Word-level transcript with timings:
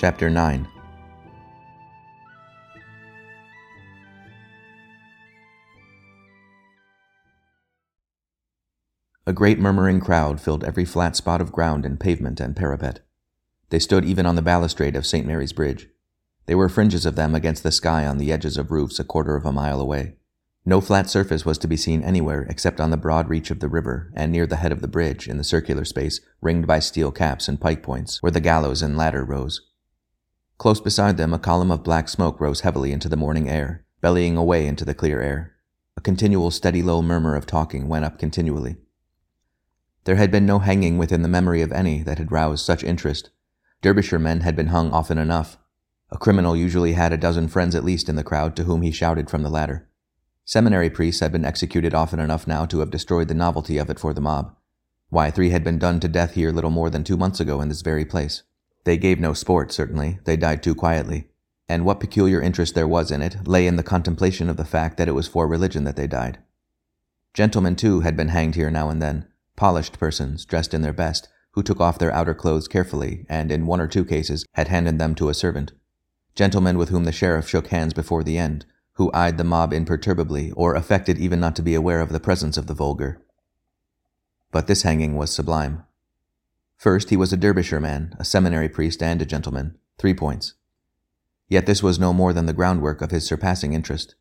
Chapter 0.00 0.30
9 0.30 0.68
A 9.26 9.32
great 9.32 9.58
murmuring 9.58 9.98
crowd 9.98 10.40
filled 10.40 10.62
every 10.62 10.84
flat 10.84 11.16
spot 11.16 11.40
of 11.40 11.50
ground 11.50 11.84
and 11.84 11.98
pavement 11.98 12.38
and 12.38 12.54
parapet. 12.54 13.00
They 13.70 13.80
stood 13.80 14.04
even 14.04 14.24
on 14.24 14.36
the 14.36 14.40
balustrade 14.40 14.94
of 14.94 15.04
St. 15.04 15.26
Mary's 15.26 15.52
Bridge. 15.52 15.88
There 16.46 16.56
were 16.56 16.68
fringes 16.68 17.04
of 17.04 17.16
them 17.16 17.34
against 17.34 17.64
the 17.64 17.72
sky 17.72 18.06
on 18.06 18.18
the 18.18 18.30
edges 18.30 18.56
of 18.56 18.70
roofs 18.70 19.00
a 19.00 19.04
quarter 19.04 19.34
of 19.34 19.44
a 19.44 19.50
mile 19.50 19.80
away. 19.80 20.14
No 20.64 20.80
flat 20.80 21.10
surface 21.10 21.44
was 21.44 21.58
to 21.58 21.66
be 21.66 21.76
seen 21.76 22.04
anywhere 22.04 22.46
except 22.48 22.80
on 22.80 22.90
the 22.90 22.96
broad 22.96 23.28
reach 23.28 23.50
of 23.50 23.58
the 23.58 23.68
river 23.68 24.12
and 24.14 24.30
near 24.30 24.46
the 24.46 24.56
head 24.56 24.70
of 24.70 24.80
the 24.80 24.86
bridge 24.86 25.26
in 25.26 25.38
the 25.38 25.42
circular 25.42 25.84
space 25.84 26.20
ringed 26.40 26.68
by 26.68 26.78
steel 26.78 27.10
caps 27.10 27.48
and 27.48 27.60
pike 27.60 27.82
points 27.82 28.22
where 28.22 28.30
the 28.30 28.40
gallows 28.40 28.80
and 28.80 28.96
ladder 28.96 29.24
rose. 29.24 29.67
Close 30.58 30.80
beside 30.80 31.16
them, 31.16 31.32
a 31.32 31.38
column 31.38 31.70
of 31.70 31.84
black 31.84 32.08
smoke 32.08 32.40
rose 32.40 32.60
heavily 32.60 32.90
into 32.90 33.08
the 33.08 33.16
morning 33.16 33.48
air, 33.48 33.84
bellying 34.00 34.36
away 34.36 34.66
into 34.66 34.84
the 34.84 34.92
clear 34.92 35.20
air. 35.22 35.54
A 35.96 36.00
continual 36.00 36.50
steady 36.50 36.82
low 36.82 37.00
murmur 37.00 37.36
of 37.36 37.46
talking 37.46 37.86
went 37.88 38.04
up 38.04 38.18
continually. 38.18 38.76
There 40.02 40.16
had 40.16 40.32
been 40.32 40.46
no 40.46 40.58
hanging 40.58 40.98
within 40.98 41.22
the 41.22 41.28
memory 41.28 41.62
of 41.62 41.70
any 41.70 42.02
that 42.02 42.18
had 42.18 42.32
roused 42.32 42.64
such 42.64 42.82
interest. 42.82 43.30
Derbyshire 43.82 44.18
men 44.18 44.40
had 44.40 44.56
been 44.56 44.68
hung 44.68 44.90
often 44.90 45.16
enough. 45.16 45.58
A 46.10 46.18
criminal 46.18 46.56
usually 46.56 46.94
had 46.94 47.12
a 47.12 47.16
dozen 47.16 47.46
friends 47.46 47.76
at 47.76 47.84
least 47.84 48.08
in 48.08 48.16
the 48.16 48.24
crowd 48.24 48.56
to 48.56 48.64
whom 48.64 48.82
he 48.82 48.90
shouted 48.90 49.30
from 49.30 49.44
the 49.44 49.50
ladder. 49.50 49.88
Seminary 50.44 50.90
priests 50.90 51.20
had 51.20 51.30
been 51.30 51.44
executed 51.44 51.94
often 51.94 52.18
enough 52.18 52.48
now 52.48 52.64
to 52.64 52.80
have 52.80 52.90
destroyed 52.90 53.28
the 53.28 53.34
novelty 53.34 53.78
of 53.78 53.90
it 53.90 54.00
for 54.00 54.12
the 54.12 54.20
mob. 54.20 54.56
Why, 55.08 55.30
three 55.30 55.50
had 55.50 55.62
been 55.62 55.78
done 55.78 56.00
to 56.00 56.08
death 56.08 56.32
here 56.34 56.50
little 56.50 56.70
more 56.70 56.90
than 56.90 57.04
two 57.04 57.16
months 57.16 57.38
ago 57.38 57.60
in 57.60 57.68
this 57.68 57.82
very 57.82 58.04
place. 58.04 58.42
They 58.88 58.96
gave 58.96 59.20
no 59.20 59.34
sport, 59.34 59.70
certainly, 59.70 60.18
they 60.24 60.38
died 60.38 60.62
too 60.62 60.74
quietly. 60.74 61.28
And 61.68 61.84
what 61.84 62.00
peculiar 62.00 62.40
interest 62.40 62.74
there 62.74 62.88
was 62.88 63.10
in 63.10 63.20
it 63.20 63.46
lay 63.46 63.66
in 63.66 63.76
the 63.76 63.82
contemplation 63.82 64.48
of 64.48 64.56
the 64.56 64.64
fact 64.64 64.96
that 64.96 65.08
it 65.08 65.12
was 65.12 65.28
for 65.28 65.46
religion 65.46 65.84
that 65.84 65.94
they 65.94 66.06
died. 66.06 66.38
Gentlemen, 67.34 67.76
too, 67.76 68.00
had 68.00 68.16
been 68.16 68.28
hanged 68.28 68.54
here 68.54 68.70
now 68.70 68.88
and 68.88 69.02
then, 69.02 69.26
polished 69.56 69.98
persons, 69.98 70.46
dressed 70.46 70.72
in 70.72 70.80
their 70.80 70.94
best, 70.94 71.28
who 71.50 71.62
took 71.62 71.82
off 71.82 71.98
their 71.98 72.14
outer 72.14 72.32
clothes 72.32 72.66
carefully, 72.66 73.26
and 73.28 73.52
in 73.52 73.66
one 73.66 73.78
or 73.78 73.88
two 73.88 74.06
cases 74.06 74.46
had 74.54 74.68
handed 74.68 74.98
them 74.98 75.14
to 75.16 75.28
a 75.28 75.34
servant. 75.34 75.72
Gentlemen 76.34 76.78
with 76.78 76.88
whom 76.88 77.04
the 77.04 77.12
sheriff 77.12 77.46
shook 77.46 77.66
hands 77.66 77.92
before 77.92 78.24
the 78.24 78.38
end, 78.38 78.64
who 78.94 79.12
eyed 79.12 79.36
the 79.36 79.44
mob 79.44 79.74
imperturbably, 79.74 80.50
or 80.52 80.74
affected 80.74 81.18
even 81.18 81.38
not 81.38 81.54
to 81.56 81.62
be 81.62 81.74
aware 81.74 82.00
of 82.00 82.08
the 82.08 82.20
presence 82.20 82.56
of 82.56 82.68
the 82.68 82.72
vulgar. 82.72 83.20
But 84.50 84.66
this 84.66 84.80
hanging 84.80 85.14
was 85.14 85.30
sublime. 85.30 85.84
First, 86.78 87.10
he 87.10 87.16
was 87.16 87.32
a 87.32 87.36
Derbyshire 87.36 87.80
man, 87.80 88.14
a 88.20 88.24
seminary 88.24 88.68
priest, 88.68 89.02
and 89.02 89.20
a 89.20 89.26
gentleman. 89.26 89.76
Three 89.98 90.14
points. 90.14 90.54
Yet 91.48 91.66
this 91.66 91.82
was 91.82 91.98
no 91.98 92.12
more 92.12 92.32
than 92.32 92.46
the 92.46 92.52
groundwork 92.52 93.02
of 93.02 93.10
his 93.10 93.26
surpassing 93.26 93.72
interest. 93.72 94.14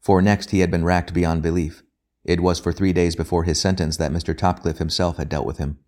For 0.00 0.22
next 0.22 0.50
he 0.50 0.60
had 0.60 0.70
been 0.70 0.86
racked 0.86 1.12
beyond 1.12 1.42
belief. 1.42 1.82
It 2.24 2.40
was 2.40 2.58
for 2.58 2.72
three 2.72 2.94
days 2.94 3.14
before 3.14 3.44
his 3.44 3.60
sentence 3.60 3.98
that 3.98 4.10
Mr. 4.10 4.36
Topcliffe 4.36 4.78
himself 4.78 5.18
had 5.18 5.28
dealt 5.28 5.44
with 5.44 5.58
him. 5.58 5.80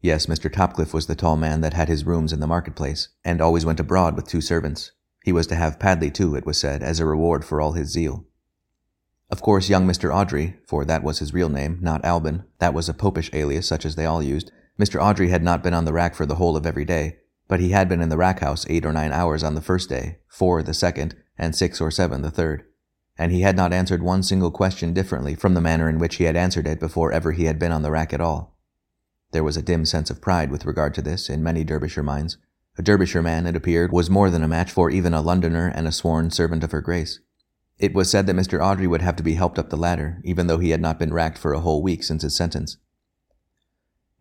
Yes, 0.00 0.26
Mr. 0.26 0.52
Topcliffe 0.52 0.94
was 0.94 1.06
the 1.06 1.16
tall 1.16 1.36
man 1.36 1.60
that 1.62 1.74
had 1.74 1.88
his 1.88 2.06
rooms 2.06 2.32
in 2.32 2.38
the 2.38 2.46
marketplace, 2.46 3.08
and 3.24 3.40
always 3.40 3.66
went 3.66 3.80
abroad 3.80 4.14
with 4.14 4.28
two 4.28 4.40
servants. 4.40 4.92
He 5.24 5.32
was 5.32 5.48
to 5.48 5.56
have 5.56 5.80
Padley 5.80 6.10
too, 6.10 6.36
it 6.36 6.46
was 6.46 6.58
said, 6.58 6.84
as 6.84 7.00
a 7.00 7.06
reward 7.06 7.44
for 7.44 7.60
all 7.60 7.72
his 7.72 7.88
zeal. 7.88 8.26
Of 9.28 9.42
course, 9.42 9.68
young 9.68 9.88
Mr. 9.88 10.14
Audrey, 10.14 10.58
for 10.66 10.84
that 10.84 11.02
was 11.02 11.18
his 11.18 11.34
real 11.34 11.48
name, 11.48 11.78
not 11.80 12.04
Albin, 12.04 12.44
that 12.58 12.74
was 12.74 12.88
a 12.88 12.94
popish 12.94 13.30
alias 13.32 13.66
such 13.66 13.84
as 13.84 13.96
they 13.96 14.06
all 14.06 14.22
used, 14.22 14.52
Mr. 14.78 15.02
Audrey 15.02 15.28
had 15.28 15.42
not 15.42 15.62
been 15.62 15.74
on 15.74 15.84
the 15.84 15.92
rack 15.92 16.14
for 16.14 16.26
the 16.26 16.36
whole 16.36 16.56
of 16.56 16.66
every 16.66 16.84
day, 16.84 17.18
but 17.48 17.60
he 17.60 17.70
had 17.70 17.88
been 17.88 18.00
in 18.00 18.08
the 18.08 18.16
rack 18.16 18.40
house 18.40 18.66
eight 18.68 18.86
or 18.86 18.92
nine 18.92 19.12
hours 19.12 19.42
on 19.42 19.54
the 19.54 19.60
first 19.60 19.88
day, 19.88 20.18
four 20.28 20.62
the 20.62 20.74
second, 20.74 21.16
and 21.38 21.54
six 21.54 21.80
or 21.80 21.90
seven 21.90 22.22
the 22.22 22.30
third 22.30 22.64
and 23.18 23.32
he 23.32 23.42
had 23.42 23.56
not 23.56 23.72
answered 23.72 24.02
one 24.02 24.22
single 24.22 24.50
question 24.50 24.92
differently 24.92 25.34
from 25.34 25.54
the 25.54 25.60
manner 25.60 25.88
in 25.88 25.98
which 25.98 26.16
he 26.16 26.24
had 26.24 26.36
answered 26.36 26.66
it 26.66 26.80
before 26.80 27.12
ever 27.12 27.32
he 27.32 27.44
had 27.44 27.58
been 27.58 27.72
on 27.72 27.82
the 27.82 27.90
rack 27.90 28.12
at 28.12 28.20
all. 28.20 28.56
There 29.32 29.44
was 29.44 29.56
a 29.56 29.62
dim 29.62 29.84
sense 29.84 30.10
of 30.10 30.20
pride 30.20 30.50
with 30.50 30.66
regard 30.66 30.94
to 30.94 31.02
this 31.02 31.28
in 31.28 31.42
many 31.42 31.64
Derbyshire 31.64 32.02
minds. 32.02 32.38
A 32.78 32.82
Derbyshire 32.82 33.22
man, 33.22 33.46
it 33.46 33.56
appeared, 33.56 33.92
was 33.92 34.10
more 34.10 34.30
than 34.30 34.42
a 34.42 34.48
match 34.48 34.70
for 34.70 34.90
even 34.90 35.14
a 35.14 35.20
Londoner 35.20 35.68
and 35.74 35.86
a 35.86 35.92
sworn 35.92 36.30
servant 36.30 36.64
of 36.64 36.72
her 36.72 36.80
grace. 36.80 37.20
It 37.78 37.94
was 37.94 38.10
said 38.10 38.26
that 38.26 38.36
Mr. 38.36 38.62
Audrey 38.62 38.86
would 38.86 39.02
have 39.02 39.16
to 39.16 39.22
be 39.22 39.34
helped 39.34 39.58
up 39.58 39.70
the 39.70 39.76
ladder, 39.76 40.20
even 40.24 40.46
though 40.46 40.58
he 40.58 40.70
had 40.70 40.80
not 40.80 40.98
been 40.98 41.12
racked 41.12 41.38
for 41.38 41.52
a 41.52 41.60
whole 41.60 41.82
week 41.82 42.02
since 42.02 42.22
his 42.22 42.36
sentence. 42.36 42.78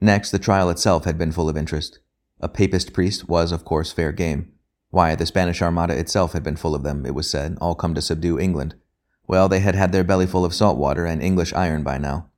Next, 0.01 0.31
the 0.31 0.39
trial 0.39 0.69
itself 0.69 1.05
had 1.05 1.17
been 1.17 1.31
full 1.31 1.47
of 1.47 1.55
interest. 1.55 1.99
A 2.39 2.49
papist 2.49 2.91
priest 2.91 3.29
was, 3.29 3.51
of 3.51 3.63
course, 3.63 3.93
fair 3.93 4.11
game. 4.11 4.51
Why, 4.89 5.15
the 5.15 5.25
Spanish 5.25 5.61
Armada 5.61 5.97
itself 5.97 6.33
had 6.33 6.43
been 6.43 6.57
full 6.57 6.75
of 6.75 6.83
them, 6.83 7.05
it 7.05 7.15
was 7.15 7.29
said, 7.29 7.57
all 7.61 7.75
come 7.75 7.93
to 7.93 8.01
subdue 8.01 8.39
England, 8.39 8.75
well, 9.31 9.47
they 9.47 9.61
had 9.61 9.75
had 9.75 9.93
their 9.93 10.03
bellyful 10.03 10.43
of 10.43 10.53
salt 10.53 10.77
water 10.77 11.05
and 11.05 11.23
English 11.23 11.53
iron 11.53 11.83
by 11.83 11.97
now. 11.97 12.29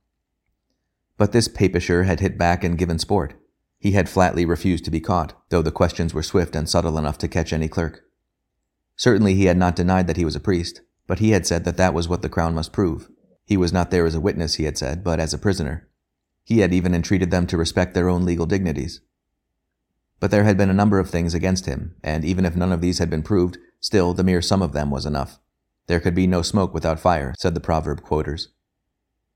But 1.16 1.32
this 1.32 1.48
papisher 1.48 2.04
had 2.04 2.20
hit 2.20 2.38
back 2.38 2.62
and 2.62 2.78
given 2.78 3.00
sport. 3.00 3.34
He 3.80 3.92
had 3.92 4.08
flatly 4.08 4.46
refused 4.46 4.84
to 4.84 4.92
be 4.92 5.00
caught, 5.00 5.36
though 5.48 5.60
the 5.60 5.72
questions 5.72 6.14
were 6.14 6.22
swift 6.22 6.54
and 6.54 6.68
subtle 6.68 6.96
enough 6.96 7.18
to 7.18 7.26
catch 7.26 7.52
any 7.52 7.66
clerk. 7.66 8.04
Certainly 8.94 9.34
he 9.34 9.46
had 9.46 9.56
not 9.56 9.74
denied 9.74 10.06
that 10.06 10.16
he 10.16 10.24
was 10.24 10.36
a 10.36 10.40
priest, 10.40 10.82
but 11.08 11.18
he 11.18 11.30
had 11.30 11.46
said 11.46 11.64
that 11.64 11.76
that 11.78 11.94
was 11.94 12.08
what 12.08 12.22
the 12.22 12.28
crown 12.28 12.54
must 12.54 12.72
prove. 12.72 13.08
He 13.44 13.56
was 13.56 13.72
not 13.72 13.90
there 13.90 14.06
as 14.06 14.14
a 14.14 14.20
witness, 14.20 14.54
he 14.54 14.64
had 14.64 14.78
said, 14.78 15.02
but 15.02 15.18
as 15.18 15.34
a 15.34 15.38
prisoner. 15.38 15.88
He 16.44 16.58
had 16.58 16.72
even 16.72 16.94
entreated 16.94 17.30
them 17.30 17.46
to 17.48 17.56
respect 17.56 17.94
their 17.94 18.08
own 18.08 18.24
legal 18.24 18.46
dignities. 18.46 19.00
But 20.20 20.30
there 20.30 20.44
had 20.44 20.56
been 20.56 20.70
a 20.70 20.74
number 20.74 20.98
of 20.98 21.10
things 21.10 21.34
against 21.34 21.66
him, 21.66 21.96
and 22.02 22.24
even 22.24 22.44
if 22.44 22.54
none 22.54 22.72
of 22.72 22.80
these 22.80 22.98
had 22.98 23.10
been 23.10 23.22
proved, 23.22 23.58
still 23.80 24.14
the 24.14 24.24
mere 24.24 24.42
sum 24.42 24.62
of 24.62 24.72
them 24.72 24.90
was 24.90 25.06
enough. 25.06 25.38
There 25.86 26.00
could 26.00 26.14
be 26.14 26.26
no 26.26 26.42
smoke 26.42 26.72
without 26.72 27.00
fire, 27.00 27.34
said 27.38 27.54
the 27.54 27.60
proverb 27.60 28.02
quoters. 28.02 28.48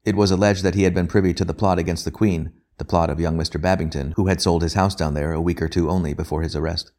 It 0.05 0.17
was 0.17 0.31
alleged 0.31 0.63
that 0.63 0.75
he 0.75 0.85
had 0.85 0.95
been 0.95 1.07
privy 1.07 1.35
to 1.35 1.45
the 1.45 1.55
plot 1.55 1.79
against 1.79 2.05
the 2.05 2.11
Queen, 2.11 2.53
the 2.79 2.85
plot 2.85 3.11
of 3.11 3.21
young 3.21 3.37
Mr. 3.37 3.61
Babington, 3.61 4.13
who 4.17 4.29
had 4.29 4.41
sold 4.41 4.63
his 4.63 4.75
house 4.75 4.95
down 4.95 5.15
there 5.15 5.33
a 5.33 5.41
week 5.41 5.61
or 5.61 5.69
two 5.69 5.91
only 5.91 6.15
before 6.15 6.43
his 6.43 6.57
arrest. 6.57 6.93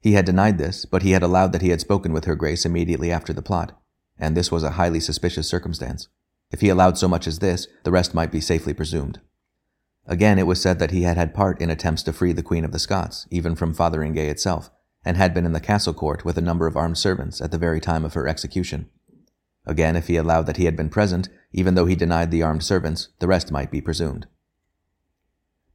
He 0.00 0.12
had 0.12 0.24
denied 0.24 0.58
this, 0.58 0.84
but 0.86 1.02
he 1.02 1.10
had 1.12 1.22
allowed 1.22 1.52
that 1.52 1.62
he 1.62 1.68
had 1.68 1.80
spoken 1.80 2.12
with 2.12 2.24
her 2.24 2.34
grace 2.34 2.64
immediately 2.64 3.12
after 3.12 3.32
the 3.32 3.42
plot, 3.42 3.78
and 4.18 4.36
this 4.36 4.50
was 4.50 4.62
a 4.62 4.70
highly 4.70 4.98
suspicious 4.98 5.46
circumstance. 5.46 6.08
If 6.50 6.62
he 6.62 6.68
allowed 6.68 6.98
so 6.98 7.06
much 7.06 7.26
as 7.26 7.38
this, 7.38 7.68
the 7.84 7.92
rest 7.92 8.14
might 8.14 8.32
be 8.32 8.40
safely 8.40 8.74
presumed. 8.74 9.20
Again, 10.06 10.38
it 10.38 10.46
was 10.46 10.60
said 10.60 10.78
that 10.78 10.90
he 10.90 11.02
had 11.02 11.16
had 11.16 11.34
part 11.34 11.60
in 11.60 11.70
attempts 11.70 12.02
to 12.04 12.12
free 12.12 12.32
the 12.32 12.42
Queen 12.42 12.64
of 12.64 12.72
the 12.72 12.78
Scots, 12.78 13.26
even 13.30 13.54
from 13.54 13.74
Fotheringay 13.74 14.28
itself, 14.28 14.70
and 15.04 15.16
had 15.16 15.32
been 15.32 15.46
in 15.46 15.52
the 15.52 15.60
castle 15.60 15.94
court 15.94 16.24
with 16.24 16.36
a 16.36 16.42
number 16.42 16.66
of 16.66 16.76
armed 16.76 16.98
servants 16.98 17.40
at 17.40 17.50
the 17.50 17.58
very 17.58 17.80
time 17.80 18.04
of 18.04 18.14
her 18.14 18.26
execution. 18.26 18.88
Again, 19.66 19.96
if 19.96 20.08
he 20.08 20.16
allowed 20.16 20.46
that 20.46 20.56
he 20.56 20.64
had 20.64 20.76
been 20.76 20.88
present, 20.88 21.28
even 21.52 21.74
though 21.74 21.86
he 21.86 21.94
denied 21.94 22.30
the 22.30 22.42
armed 22.42 22.64
servants, 22.64 23.08
the 23.18 23.28
rest 23.28 23.52
might 23.52 23.70
be 23.70 23.80
presumed. 23.80 24.26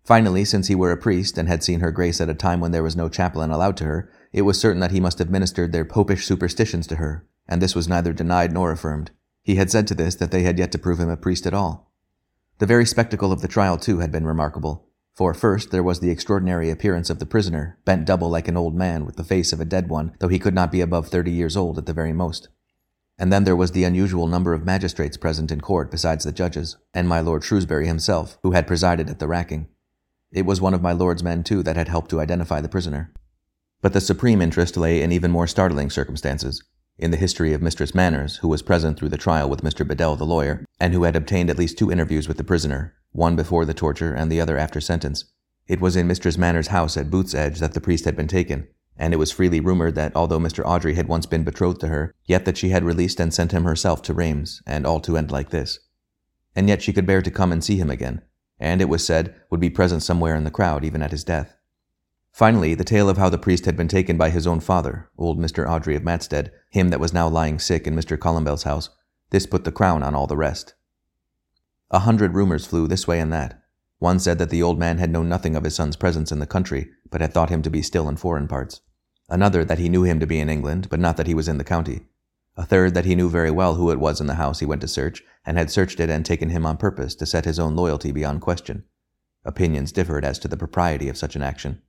Finally, 0.04 0.46
since 0.46 0.68
he 0.68 0.76
were 0.76 0.92
a 0.92 0.98
priest 0.98 1.38
and 1.38 1.48
had 1.48 1.64
seen 1.64 1.80
her 1.80 1.92
grace 1.92 2.22
at 2.22 2.30
a 2.30 2.36
time 2.36 2.60
when 2.60 2.72
there 2.72 2.84
was 2.84 2.96
no 2.96 3.10
chaplain 3.10 3.50
allowed 3.50 3.76
to 3.78 3.86
her, 3.86 4.12
it 4.32 4.44
was 4.44 4.60
certain 4.60 4.80
that 4.80 4.92
he 4.92 5.00
must 5.00 5.18
have 5.18 5.32
ministered 5.32 5.72
their 5.72 5.86
popish 5.86 6.26
superstitions 6.26 6.86
to 6.86 6.98
her, 6.98 7.28
and 7.48 7.62
this 7.62 7.74
was 7.74 7.88
neither 7.88 8.14
denied 8.14 8.52
nor 8.52 8.72
affirmed. 8.72 9.12
He 9.42 9.56
had 9.56 9.72
said 9.72 9.88
to 9.88 9.96
this 9.96 10.16
that 10.16 10.32
they 10.32 10.44
had 10.44 10.60
yet 10.60 10.72
to 10.74 10.78
prove 10.78 11.00
him 11.00 11.10
a 11.10 11.18
priest 11.18 11.48
at 11.48 11.54
all. 11.54 11.92
The 12.58 12.66
very 12.66 12.86
spectacle 12.86 13.34
of 13.34 13.42
the 13.42 13.50
trial, 13.50 13.78
too, 13.78 14.00
had 14.00 14.14
been 14.14 14.26
remarkable. 14.26 14.88
For 15.14 15.34
first 15.34 15.72
there 15.72 15.84
was 15.84 16.00
the 16.00 16.10
extraordinary 16.10 16.70
appearance 16.70 17.10
of 17.10 17.20
the 17.20 17.26
prisoner, 17.26 17.78
bent 17.84 18.06
double 18.06 18.30
like 18.30 18.48
an 18.48 18.56
old 18.56 18.76
man 18.76 19.06
with 19.06 19.18
the 19.18 19.26
face 19.26 19.52
of 19.52 19.60
a 19.60 19.66
dead 19.66 19.90
one, 19.90 20.14
though 20.20 20.30
he 20.30 20.40
could 20.40 20.54
not 20.54 20.72
be 20.72 20.80
above 20.80 21.08
thirty 21.10 21.32
years 21.32 21.58
old 21.58 21.78
at 21.78 21.86
the 21.86 21.94
very 21.94 22.14
most. 22.14 22.48
And 23.18 23.32
then 23.32 23.44
there 23.44 23.56
was 23.56 23.72
the 23.72 23.84
unusual 23.84 24.28
number 24.28 24.54
of 24.54 24.66
magistrates 24.66 25.18
present 25.18 25.52
in 25.52 25.62
court 25.62 25.92
besides 25.92 26.24
the 26.24 26.32
judges, 26.32 26.78
and 26.94 27.08
my 27.08 27.20
Lord 27.20 27.44
Shrewsbury 27.44 27.88
himself, 27.88 28.38
who 28.44 28.52
had 28.52 28.68
presided 28.68 29.10
at 29.10 29.20
the 29.20 29.28
racking. 29.28 29.68
It 30.32 30.46
was 30.46 30.60
one 30.60 30.74
of 30.74 30.82
my 30.82 30.94
Lord's 30.94 31.24
men, 31.24 31.44
too, 31.44 31.64
that 31.64 31.78
had 31.78 31.88
helped 31.90 32.10
to 32.12 32.20
identify 32.22 32.62
the 32.62 32.70
prisoner. 32.70 33.14
But 33.82 33.94
the 33.94 34.02
supreme 34.02 34.42
interest 34.42 34.76
lay 34.76 35.02
in 35.02 35.12
even 35.12 35.32
more 35.32 35.48
startling 35.48 35.90
circumstances 35.90 36.64
in 36.98 37.12
the 37.12 37.18
history 37.18 37.54
of 37.54 37.62
Mistress 37.62 37.94
Manners, 37.94 38.38
who 38.38 38.48
was 38.48 38.62
present 38.62 38.98
through 38.98 39.10
the 39.10 39.18
trial 39.18 39.50
with 39.50 39.64
Mr. 39.64 39.88
Bedell, 39.88 40.16
the 40.16 40.26
lawyer, 40.26 40.64
and 40.80 40.94
who 40.94 41.04
had 41.04 41.16
obtained 41.16 41.50
at 41.50 41.58
least 41.58 41.78
two 41.78 41.92
interviews 41.92 42.28
with 42.28 42.38
the 42.38 42.44
prisoner, 42.44 42.94
one 43.12 43.36
before 43.36 43.66
the 43.66 43.74
torture 43.74 44.14
and 44.14 44.32
the 44.32 44.40
other 44.40 44.58
after 44.58 44.80
sentence. 44.80 45.26
It 45.68 45.82
was 45.82 45.96
in 45.96 46.08
Mistress 46.08 46.38
Manners' 46.38 46.68
house 46.68 46.96
at 46.96 47.10
Booth's 47.10 47.34
Edge 47.34 47.60
that 47.60 47.74
the 47.74 47.82
priest 47.82 48.06
had 48.06 48.16
been 48.16 48.28
taken, 48.28 48.68
and 48.98 49.14
it 49.14 49.18
was 49.18 49.32
freely 49.32 49.60
rumored 49.60 49.96
that 49.96 50.16
although 50.16 50.40
Mr. 50.40 50.64
Audrey 50.66 50.96
had 50.96 51.08
once 51.08 51.26
been 51.26 51.44
betrothed 51.44 51.82
to 51.82 51.88
her, 51.88 52.14
yet 52.26 52.46
that 52.46 52.58
she 52.58 52.70
had 52.70 52.84
released 52.84 53.20
and 53.20 53.34
sent 53.34 53.52
him 53.52 53.64
herself 53.64 54.02
to 54.04 54.14
Rheims, 54.14 54.62
and 54.66 54.86
all 54.86 55.00
to 55.02 55.18
end 55.18 55.32
like 55.32 55.50
this. 55.50 55.80
And 56.56 56.70
yet 56.70 56.82
she 56.82 56.94
could 56.94 57.06
bear 57.06 57.22
to 57.22 57.32
come 57.32 57.52
and 57.52 57.64
see 57.64 57.78
him 57.78 57.90
again, 57.90 58.22
and 58.60 58.82
it 58.82 58.90
was 58.90 59.06
said 59.06 59.36
would 59.50 59.60
be 59.60 59.70
present 59.70 60.04
somewhere 60.04 60.36
in 60.36 60.46
the 60.46 60.52
crowd 60.52 60.86
even 60.86 61.02
at 61.02 61.12
his 61.12 61.24
death. 61.26 61.58
Finally, 62.36 62.76
the 62.76 62.84
tale 62.84 63.08
of 63.08 63.18
how 63.18 63.30
the 63.30 63.38
priest 63.38 63.64
had 63.64 63.78
been 63.78 63.88
taken 63.88 64.18
by 64.18 64.30
his 64.30 64.46
own 64.46 64.60
father, 64.60 65.10
old 65.18 65.40
Mr. 65.40 65.70
Audrey 65.70 65.96
of 65.96 66.04
Matstead, 66.04 66.52
him 66.70 66.90
that 66.90 67.00
was 67.00 67.14
now 67.14 67.30
lying 67.30 67.58
sick 67.58 67.88
in 67.88 67.96
Mr. 67.96 68.20
Columbell's 68.20 68.64
house, 68.64 68.90
this 69.30 69.46
put 69.46 69.64
the 69.64 69.72
crown 69.72 70.04
on 70.04 70.14
all 70.14 70.28
the 70.28 70.36
rest. 70.36 70.74
A 71.92 72.00
hundred 72.00 72.34
rumors 72.34 72.66
flew 72.68 72.90
this 72.90 73.08
way 73.08 73.22
and 73.22 73.32
that. 73.32 73.64
One 74.00 74.20
said 74.20 74.38
that 74.40 74.50
the 74.50 74.62
old 74.62 74.78
man 74.78 74.98
had 74.98 75.12
known 75.12 75.30
nothing 75.30 75.56
of 75.56 75.64
his 75.64 75.76
son's 75.76 75.96
presence 75.96 76.30
in 76.30 76.40
the 76.40 76.46
country, 76.46 76.90
but 77.10 77.22
had 77.22 77.34
thought 77.34 77.50
him 77.50 77.62
to 77.62 77.70
be 77.70 77.82
still 77.82 78.10
in 78.10 78.18
foreign 78.18 78.50
parts. 78.50 78.82
Another 79.30 79.64
that 79.64 79.80
he 79.80 79.88
knew 79.88 80.04
him 80.04 80.20
to 80.20 80.28
be 80.28 80.42
in 80.42 80.50
England, 80.50 80.90
but 80.90 81.00
not 81.00 81.16
that 81.16 81.28
he 81.28 81.34
was 81.34 81.48
in 81.48 81.58
the 81.58 81.64
county. 81.64 82.02
A 82.58 82.66
third 82.66 82.96
that 82.96 83.06
he 83.06 83.16
knew 83.16 83.30
very 83.30 83.50
well 83.50 83.76
who 83.76 83.92
it 83.92 84.00
was 84.02 84.20
in 84.20 84.28
the 84.28 84.36
house 84.36 84.60
he 84.60 84.66
went 84.66 84.82
to 84.82 84.90
search, 84.90 85.24
and 85.46 85.58
had 85.58 85.72
searched 85.72 86.02
it 86.02 86.10
and 86.10 86.26
taken 86.26 86.50
him 86.50 86.66
on 86.66 86.76
purpose 86.76 87.16
to 87.16 87.26
set 87.26 87.46
his 87.46 87.60
own 87.60 87.78
loyalty 87.78 88.12
beyond 88.12 88.42
question. 88.42 88.84
Opinions 89.46 89.94
differed 89.94 90.26
as 90.26 90.38
to 90.40 90.50
the 90.50 90.58
propriety 90.58 91.08
of 91.08 91.16
such 91.16 91.38
an 91.38 91.42
action. 91.42 91.82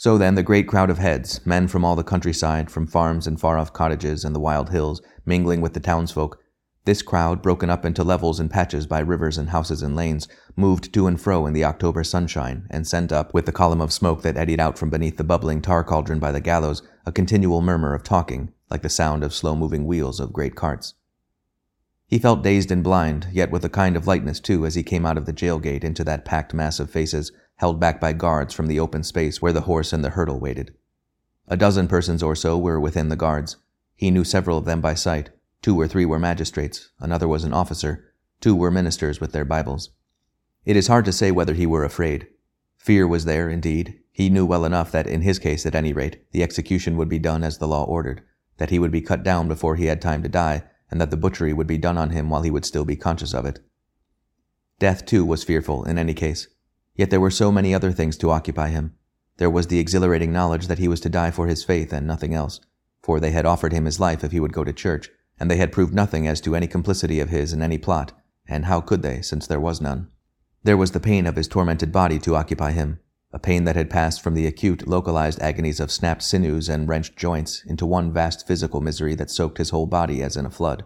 So 0.00 0.16
then, 0.16 0.34
the 0.34 0.42
great 0.42 0.66
crowd 0.66 0.88
of 0.88 0.96
heads, 0.96 1.44
men 1.44 1.68
from 1.68 1.84
all 1.84 1.94
the 1.94 2.02
countryside, 2.02 2.70
from 2.70 2.86
farms 2.86 3.26
and 3.26 3.38
far 3.38 3.58
off 3.58 3.74
cottages 3.74 4.24
and 4.24 4.34
the 4.34 4.40
wild 4.40 4.70
hills, 4.70 5.02
mingling 5.26 5.60
with 5.60 5.74
the 5.74 5.78
townsfolk, 5.78 6.38
this 6.86 7.02
crowd, 7.02 7.42
broken 7.42 7.68
up 7.68 7.84
into 7.84 8.02
levels 8.02 8.40
and 8.40 8.50
patches 8.50 8.86
by 8.86 9.00
rivers 9.00 9.36
and 9.36 9.50
houses 9.50 9.82
and 9.82 9.94
lanes, 9.94 10.26
moved 10.56 10.94
to 10.94 11.06
and 11.06 11.20
fro 11.20 11.44
in 11.44 11.52
the 11.52 11.66
October 11.66 12.02
sunshine, 12.02 12.66
and 12.70 12.86
sent 12.86 13.12
up, 13.12 13.34
with 13.34 13.44
the 13.44 13.52
column 13.52 13.82
of 13.82 13.92
smoke 13.92 14.22
that 14.22 14.38
eddied 14.38 14.58
out 14.58 14.78
from 14.78 14.88
beneath 14.88 15.18
the 15.18 15.22
bubbling 15.22 15.60
tar 15.60 15.84
cauldron 15.84 16.18
by 16.18 16.32
the 16.32 16.40
gallows, 16.40 16.82
a 17.04 17.12
continual 17.12 17.60
murmur 17.60 17.92
of 17.92 18.02
talking, 18.02 18.54
like 18.70 18.80
the 18.80 18.88
sound 18.88 19.22
of 19.22 19.34
slow 19.34 19.54
moving 19.54 19.84
wheels 19.84 20.18
of 20.18 20.32
great 20.32 20.56
carts. 20.56 20.94
He 22.06 22.18
felt 22.18 22.42
dazed 22.42 22.72
and 22.72 22.82
blind, 22.82 23.26
yet 23.32 23.50
with 23.50 23.66
a 23.66 23.68
kind 23.68 23.98
of 23.98 24.06
lightness 24.06 24.40
too, 24.40 24.64
as 24.64 24.76
he 24.76 24.82
came 24.82 25.04
out 25.04 25.18
of 25.18 25.26
the 25.26 25.34
jail 25.34 25.58
gate 25.58 25.84
into 25.84 26.04
that 26.04 26.24
packed 26.24 26.54
mass 26.54 26.80
of 26.80 26.90
faces, 26.90 27.32
held 27.60 27.78
back 27.78 28.00
by 28.00 28.14
guards 28.14 28.54
from 28.54 28.68
the 28.68 28.80
open 28.80 29.04
space 29.04 29.42
where 29.42 29.52
the 29.52 29.60
horse 29.62 29.92
and 29.92 30.02
the 30.02 30.08
hurdle 30.08 30.40
waited. 30.40 30.74
A 31.46 31.58
dozen 31.58 31.88
persons 31.88 32.22
or 32.22 32.34
so 32.34 32.56
were 32.56 32.80
within 32.80 33.10
the 33.10 33.16
guards. 33.16 33.58
He 33.94 34.10
knew 34.10 34.24
several 34.24 34.56
of 34.56 34.64
them 34.64 34.80
by 34.80 34.94
sight. 34.94 35.28
Two 35.60 35.78
or 35.78 35.86
three 35.86 36.06
were 36.06 36.18
magistrates, 36.18 36.88
another 37.00 37.28
was 37.28 37.44
an 37.44 37.52
officer, 37.52 38.14
two 38.40 38.56
were 38.56 38.70
ministers 38.70 39.20
with 39.20 39.32
their 39.32 39.44
Bibles. 39.44 39.90
It 40.64 40.74
is 40.74 40.86
hard 40.86 41.04
to 41.04 41.12
say 41.12 41.30
whether 41.30 41.52
he 41.52 41.66
were 41.66 41.84
afraid. 41.84 42.28
Fear 42.78 43.06
was 43.06 43.26
there, 43.26 43.50
indeed. 43.50 44.00
He 44.10 44.30
knew 44.30 44.46
well 44.46 44.64
enough 44.64 44.90
that, 44.92 45.06
in 45.06 45.20
his 45.20 45.38
case 45.38 45.66
at 45.66 45.74
any 45.74 45.92
rate, 45.92 46.24
the 46.32 46.42
execution 46.42 46.96
would 46.96 47.10
be 47.10 47.18
done 47.18 47.44
as 47.44 47.58
the 47.58 47.68
law 47.68 47.84
ordered 47.84 48.22
that 48.56 48.70
he 48.70 48.78
would 48.78 48.90
be 48.90 49.02
cut 49.02 49.22
down 49.22 49.48
before 49.48 49.76
he 49.76 49.84
had 49.84 50.00
time 50.00 50.22
to 50.22 50.28
die, 50.30 50.62
and 50.90 50.98
that 50.98 51.10
the 51.10 51.16
butchery 51.16 51.52
would 51.52 51.66
be 51.66 51.78
done 51.78 51.98
on 51.98 52.08
him 52.08 52.30
while 52.30 52.42
he 52.42 52.50
would 52.50 52.64
still 52.64 52.86
be 52.86 52.96
conscious 52.96 53.34
of 53.34 53.44
it. 53.44 53.58
Death, 54.78 55.04
too, 55.04 55.26
was 55.26 55.44
fearful 55.44 55.84
in 55.84 55.98
any 55.98 56.14
case. 56.14 56.48
Yet 57.00 57.08
there 57.08 57.18
were 57.18 57.30
so 57.30 57.50
many 57.50 57.74
other 57.74 57.92
things 57.92 58.18
to 58.18 58.30
occupy 58.30 58.68
him. 58.68 58.92
There 59.38 59.48
was 59.48 59.68
the 59.68 59.78
exhilarating 59.78 60.34
knowledge 60.34 60.66
that 60.66 60.78
he 60.78 60.86
was 60.86 61.00
to 61.00 61.08
die 61.08 61.30
for 61.30 61.46
his 61.46 61.64
faith 61.64 61.94
and 61.94 62.06
nothing 62.06 62.34
else, 62.34 62.60
for 63.02 63.18
they 63.18 63.30
had 63.30 63.46
offered 63.46 63.72
him 63.72 63.86
his 63.86 63.98
life 63.98 64.22
if 64.22 64.32
he 64.32 64.38
would 64.38 64.52
go 64.52 64.64
to 64.64 64.72
church, 64.74 65.08
and 65.38 65.50
they 65.50 65.56
had 65.56 65.72
proved 65.72 65.94
nothing 65.94 66.26
as 66.26 66.42
to 66.42 66.54
any 66.54 66.66
complicity 66.66 67.18
of 67.18 67.30
his 67.30 67.54
in 67.54 67.62
any 67.62 67.78
plot, 67.78 68.12
and 68.46 68.66
how 68.66 68.82
could 68.82 69.00
they, 69.00 69.22
since 69.22 69.46
there 69.46 69.58
was 69.58 69.80
none? 69.80 70.08
There 70.62 70.76
was 70.76 70.90
the 70.90 71.00
pain 71.00 71.26
of 71.26 71.36
his 71.36 71.48
tormented 71.48 71.90
body 71.90 72.18
to 72.18 72.36
occupy 72.36 72.72
him, 72.72 73.00
a 73.32 73.38
pain 73.38 73.64
that 73.64 73.76
had 73.76 73.88
passed 73.88 74.20
from 74.20 74.34
the 74.34 74.46
acute, 74.46 74.86
localized 74.86 75.40
agonies 75.40 75.80
of 75.80 75.90
snapped 75.90 76.22
sinews 76.22 76.68
and 76.68 76.86
wrenched 76.86 77.16
joints 77.16 77.64
into 77.64 77.86
one 77.86 78.12
vast 78.12 78.46
physical 78.46 78.82
misery 78.82 79.14
that 79.14 79.30
soaked 79.30 79.56
his 79.56 79.70
whole 79.70 79.86
body 79.86 80.22
as 80.22 80.36
in 80.36 80.44
a 80.44 80.50
flood. 80.50 80.84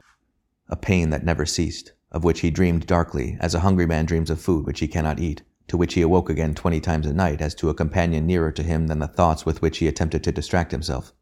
A 0.68 0.76
pain 0.76 1.10
that 1.10 1.24
never 1.24 1.44
ceased, 1.44 1.90
of 2.12 2.22
which 2.22 2.38
he 2.38 2.52
dreamed 2.52 2.86
darkly, 2.86 3.36
as 3.40 3.52
a 3.52 3.66
hungry 3.66 3.86
man 3.86 4.06
dreams 4.06 4.30
of 4.30 4.40
food 4.40 4.64
which 4.64 4.78
he 4.78 4.86
cannot 4.86 5.18
eat, 5.18 5.42
to 5.68 5.76
which 5.76 5.94
he 5.94 6.02
awoke 6.02 6.28
again 6.28 6.54
twenty 6.54 6.80
times 6.80 7.06
a 7.06 7.12
night 7.12 7.40
as 7.40 7.54
to 7.56 7.68
a 7.68 7.74
companion 7.74 8.26
nearer 8.26 8.52
to 8.52 8.62
him 8.62 8.86
than 8.86 8.98
the 8.98 9.06
thoughts 9.08 9.46
with 9.46 9.62
which 9.62 9.78
he 9.78 9.88
attempted 9.88 10.22
to 10.24 10.32
distract 10.32 10.72
himself. 10.72 11.12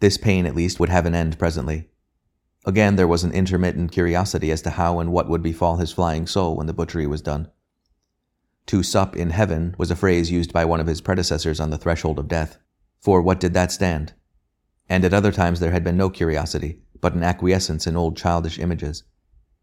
This 0.00 0.18
pain, 0.18 0.46
at 0.46 0.54
least, 0.54 0.78
would 0.78 0.90
have 0.90 1.06
an 1.06 1.14
end 1.14 1.38
presently. 1.38 1.88
Again, 2.66 2.96
there 2.96 3.08
was 3.08 3.24
an 3.24 3.32
intermittent 3.32 3.92
curiosity 3.92 4.50
as 4.50 4.60
to 4.62 4.70
how 4.70 4.98
and 4.98 5.12
what 5.12 5.28
would 5.28 5.42
befall 5.42 5.76
his 5.76 5.92
flying 5.92 6.26
soul 6.26 6.56
when 6.56 6.66
the 6.66 6.74
butchery 6.74 7.06
was 7.06 7.22
done. 7.22 7.48
To 8.66 8.82
sup 8.82 9.14
in 9.14 9.30
heaven 9.30 9.76
was 9.78 9.90
a 9.90 9.96
phrase 9.96 10.30
used 10.30 10.52
by 10.52 10.64
one 10.64 10.80
of 10.80 10.88
his 10.88 11.00
predecessors 11.00 11.60
on 11.60 11.70
the 11.70 11.78
threshold 11.78 12.18
of 12.18 12.26
death. 12.26 12.58
For 13.00 13.22
what 13.22 13.38
did 13.38 13.54
that 13.54 13.70
stand? 13.70 14.14
And 14.88 15.04
at 15.04 15.14
other 15.14 15.30
times 15.32 15.60
there 15.60 15.70
had 15.70 15.84
been 15.84 15.96
no 15.96 16.10
curiosity, 16.10 16.80
but 17.00 17.14
an 17.14 17.22
acquiescence 17.22 17.86
in 17.86 17.96
old 17.96 18.16
childish 18.16 18.58
images. 18.58 19.04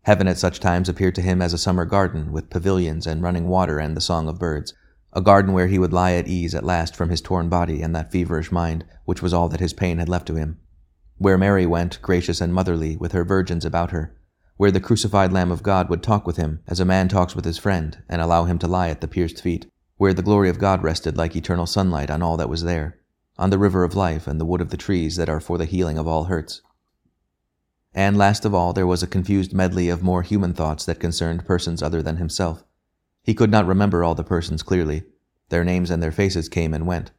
Heaven 0.04 0.28
at 0.28 0.38
such 0.38 0.60
times 0.60 0.90
appeared 0.90 1.16
to 1.16 1.22
him 1.22 1.42
as 1.42 1.54
a 1.54 1.58
summer 1.58 1.86
garden 1.86 2.34
with 2.34 2.50
pavilions 2.50 3.08
and 3.08 3.24
running 3.24 3.48
water 3.48 3.80
and 3.80 3.96
the 3.96 4.02
song 4.02 4.28
of 4.28 4.38
birds, 4.38 4.74
a 5.14 5.22
garden 5.22 5.54
where 5.54 5.68
he 5.68 5.80
would 5.80 5.94
lie 5.94 6.12
at 6.12 6.28
ease 6.28 6.54
at 6.54 6.66
last 6.66 6.94
from 6.94 7.10
his 7.10 7.22
torn 7.22 7.48
body 7.48 7.82
and 7.82 7.96
that 7.96 8.12
feverish 8.12 8.52
mind, 8.52 8.84
which 9.06 9.22
was 9.22 9.34
all 9.34 9.48
that 9.48 9.62
his 9.62 9.72
pain 9.72 10.00
had 10.00 10.10
left 10.10 10.28
to 10.28 10.36
him. 10.36 10.60
Where 11.18 11.38
Mary 11.38 11.66
went, 11.66 12.02
gracious 12.02 12.42
and 12.42 12.54
motherly, 12.54 12.98
with 12.98 13.14
her 13.14 13.24
virgins 13.24 13.64
about 13.64 13.92
her, 13.92 14.14
where 14.58 14.72
the 14.72 14.82
crucified 14.82 15.32
Lamb 15.32 15.52
of 15.52 15.64
God 15.64 15.90
would 15.90 16.04
talk 16.04 16.28
with 16.28 16.36
him 16.36 16.60
as 16.68 16.82
a 16.82 16.86
man 16.86 17.08
talks 17.08 17.34
with 17.34 17.46
his 17.46 17.58
friend 17.58 17.98
and 18.10 18.22
allow 18.22 18.44
him 18.44 18.60
to 18.60 18.68
lie 18.68 18.90
at 18.90 19.00
the 19.00 19.08
pierced 19.08 19.42
feet, 19.42 19.68
where 19.96 20.14
the 20.14 20.22
glory 20.22 20.50
of 20.50 20.60
God 20.60 20.84
rested 20.84 21.16
like 21.16 21.34
eternal 21.34 21.66
sunlight 21.66 22.12
on 22.12 22.22
all 22.22 22.36
that 22.36 22.50
was 22.50 22.64
there, 22.64 23.00
on 23.38 23.52
the 23.52 23.58
river 23.58 23.86
of 23.86 23.96
life 23.96 24.28
and 24.28 24.42
the 24.42 24.46
wood 24.46 24.60
of 24.60 24.70
the 24.70 24.76
trees 24.76 25.16
that 25.16 25.30
are 25.30 25.40
for 25.40 25.58
the 25.58 25.66
healing 25.66 25.98
of 25.98 26.08
all 26.08 26.26
hurts. 26.26 26.62
And 27.96 28.18
last 28.18 28.44
of 28.44 28.54
all, 28.56 28.74
there 28.74 28.88
was 28.88 29.04
a 29.04 29.08
confused 29.08 29.54
medley 29.54 29.88
of 29.88 30.02
more 30.02 30.24
human 30.24 30.54
thoughts 30.54 30.86
that 30.86 31.00
concerned 31.00 31.46
persons 31.46 31.84
other 31.84 32.02
than 32.02 32.18
himself. 32.18 32.64
He 33.24 33.34
could 33.34 33.52
not 33.52 33.68
remember 33.68 34.04
all 34.04 34.16
the 34.16 34.24
persons 34.24 34.64
clearly. 34.64 35.04
Their 35.50 35.64
names 35.64 35.92
and 35.92 36.02
their 36.02 36.12
faces 36.12 36.50
came 36.50 36.74
and 36.74 36.88
went. 36.88 37.12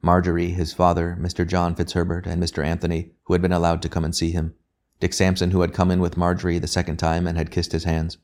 Marjorie, 0.00 0.50
his 0.50 0.72
father, 0.72 1.16
Mr. 1.20 1.46
John 1.46 1.74
Fitzherbert, 1.74 2.26
and 2.26 2.42
Mr. 2.42 2.64
Anthony, 2.64 3.12
who 3.24 3.34
had 3.34 3.42
been 3.42 3.52
allowed 3.52 3.82
to 3.82 3.88
come 3.88 4.04
and 4.04 4.14
see 4.14 4.30
him. 4.30 4.54
Dick 5.00 5.12
Sampson, 5.12 5.50
who 5.50 5.60
had 5.62 5.74
come 5.74 5.90
in 5.90 6.00
with 6.00 6.16
Marjorie 6.16 6.60
the 6.60 6.68
second 6.68 6.96
time 6.96 7.26
and 7.26 7.36
had 7.36 7.50
kissed 7.50 7.72
his 7.72 7.84
hands. 7.84 8.18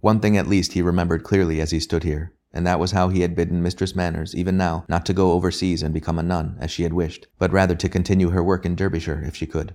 One 0.00 0.20
thing 0.20 0.36
at 0.36 0.48
least 0.48 0.72
he 0.72 0.82
remembered 0.82 1.22
clearly 1.22 1.60
as 1.60 1.70
he 1.70 1.80
stood 1.80 2.02
here, 2.02 2.34
and 2.52 2.66
that 2.66 2.80
was 2.80 2.90
how 2.90 3.08
he 3.08 3.20
had 3.20 3.36
bidden 3.36 3.62
Mistress 3.62 3.94
Manners, 3.94 4.34
even 4.34 4.56
now, 4.56 4.84
not 4.88 5.06
to 5.06 5.12
go 5.12 5.32
overseas 5.32 5.82
and 5.82 5.94
become 5.94 6.18
a 6.18 6.22
nun, 6.22 6.56
as 6.58 6.70
she 6.70 6.82
had 6.82 6.92
wished, 6.92 7.26
but 7.38 7.52
rather 7.52 7.74
to 7.76 7.88
continue 7.88 8.30
her 8.30 8.42
work 8.42 8.66
in 8.66 8.74
Derbyshire 8.74 9.22
if 9.24 9.34
she 9.34 9.46
could. 9.46 9.74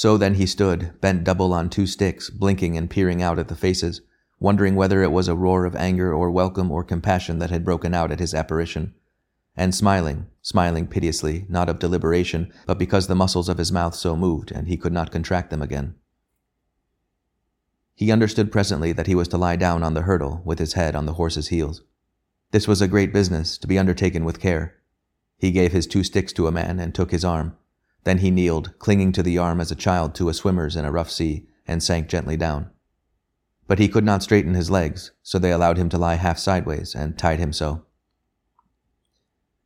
So 0.00 0.16
then 0.16 0.36
he 0.36 0.46
stood, 0.46 0.98
bent 1.02 1.24
double 1.24 1.52
on 1.52 1.68
two 1.68 1.86
sticks, 1.86 2.30
blinking 2.30 2.74
and 2.74 2.88
peering 2.88 3.20
out 3.20 3.38
at 3.38 3.48
the 3.48 3.54
faces, 3.54 4.00
wondering 4.38 4.74
whether 4.74 5.02
it 5.02 5.12
was 5.12 5.28
a 5.28 5.34
roar 5.34 5.66
of 5.66 5.76
anger 5.76 6.10
or 6.14 6.30
welcome 6.30 6.70
or 6.70 6.82
compassion 6.82 7.38
that 7.38 7.50
had 7.50 7.66
broken 7.66 7.92
out 7.92 8.10
at 8.10 8.18
his 8.18 8.32
apparition, 8.32 8.94
and 9.54 9.74
smiling, 9.74 10.26
smiling 10.40 10.86
piteously, 10.86 11.44
not 11.50 11.68
of 11.68 11.78
deliberation, 11.78 12.50
but 12.64 12.78
because 12.78 13.08
the 13.08 13.14
muscles 13.14 13.50
of 13.50 13.58
his 13.58 13.70
mouth 13.70 13.94
so 13.94 14.16
moved, 14.16 14.50
and 14.50 14.68
he 14.68 14.78
could 14.78 14.94
not 14.94 15.12
contract 15.12 15.50
them 15.50 15.60
again. 15.60 15.94
He 17.94 18.10
understood 18.10 18.50
presently 18.50 18.92
that 18.92 19.06
he 19.06 19.14
was 19.14 19.28
to 19.28 19.36
lie 19.36 19.56
down 19.56 19.82
on 19.82 19.92
the 19.92 20.02
hurdle, 20.08 20.40
with 20.46 20.60
his 20.60 20.72
head 20.72 20.96
on 20.96 21.04
the 21.04 21.12
horse's 21.20 21.48
heels. 21.48 21.82
This 22.52 22.66
was 22.66 22.80
a 22.80 22.88
great 22.88 23.12
business, 23.12 23.58
to 23.58 23.66
be 23.66 23.78
undertaken 23.78 24.24
with 24.24 24.40
care. 24.40 24.76
He 25.36 25.50
gave 25.50 25.72
his 25.72 25.86
two 25.86 26.04
sticks 26.04 26.32
to 26.32 26.46
a 26.46 26.52
man 26.52 26.80
and 26.80 26.94
took 26.94 27.10
his 27.10 27.22
arm. 27.22 27.58
Then 28.04 28.18
he 28.18 28.30
kneeled, 28.30 28.78
clinging 28.78 29.12
to 29.12 29.22
the 29.22 29.38
arm 29.38 29.60
as 29.60 29.70
a 29.70 29.76
child 29.76 30.14
to 30.16 30.28
a 30.28 30.34
swimmer's 30.34 30.76
in 30.76 30.84
a 30.84 30.92
rough 30.92 31.10
sea, 31.10 31.46
and 31.66 31.82
sank 31.82 32.08
gently 32.08 32.36
down. 32.36 32.70
But 33.66 33.78
he 33.78 33.88
could 33.88 34.04
not 34.04 34.22
straighten 34.22 34.54
his 34.54 34.70
legs, 34.70 35.12
so 35.22 35.38
they 35.38 35.52
allowed 35.52 35.76
him 35.76 35.88
to 35.90 35.98
lie 35.98 36.16
half 36.16 36.38
sideways 36.38 36.94
and 36.94 37.16
tied 37.16 37.38
him 37.38 37.52
so. 37.52 37.84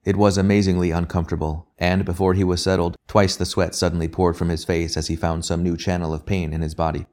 It 0.05 0.17
was 0.17 0.37
amazingly 0.37 0.91
uncomfortable, 0.91 1.69
and 1.79 2.05
before 2.05 2.35
he 2.35 2.45
was 2.45 2.63
settled, 2.63 2.97
twice 3.09 3.37
the 3.37 3.47
sweat 3.47 3.75
suddenly 3.75 4.09
poured 4.09 4.37
from 4.37 4.51
his 4.51 4.65
face 4.65 4.99
as 4.99 5.07
he 5.07 5.17
found 5.17 5.45
some 5.45 5.63
new 5.63 5.79
channel 5.79 6.13
of 6.13 6.27
pain 6.27 6.53
in 6.53 6.61
his 6.61 6.75
body. 6.75 7.07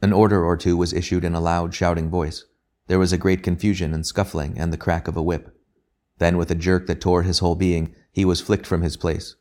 An 0.00 0.12
order 0.12 0.44
or 0.44 0.56
two 0.56 0.76
was 0.76 0.92
issued 0.92 1.24
in 1.24 1.34
a 1.34 1.40
loud, 1.40 1.74
shouting 1.74 2.08
voice. 2.08 2.44
There 2.86 3.00
was 3.00 3.12
a 3.12 3.18
great 3.18 3.42
confusion 3.42 3.92
and 3.92 4.06
scuffling 4.06 4.56
and 4.56 4.72
the 4.72 4.76
crack 4.76 5.08
of 5.08 5.16
a 5.16 5.22
whip. 5.22 5.58
Then, 6.18 6.36
with 6.36 6.52
a 6.52 6.54
jerk 6.54 6.86
that 6.86 7.00
tore 7.00 7.22
his 7.22 7.40
whole 7.40 7.56
being, 7.56 7.94
he 8.12 8.24
was 8.24 8.40
flicked 8.40 8.66
from 8.66 8.82
his 8.82 8.96
place. 8.96 9.34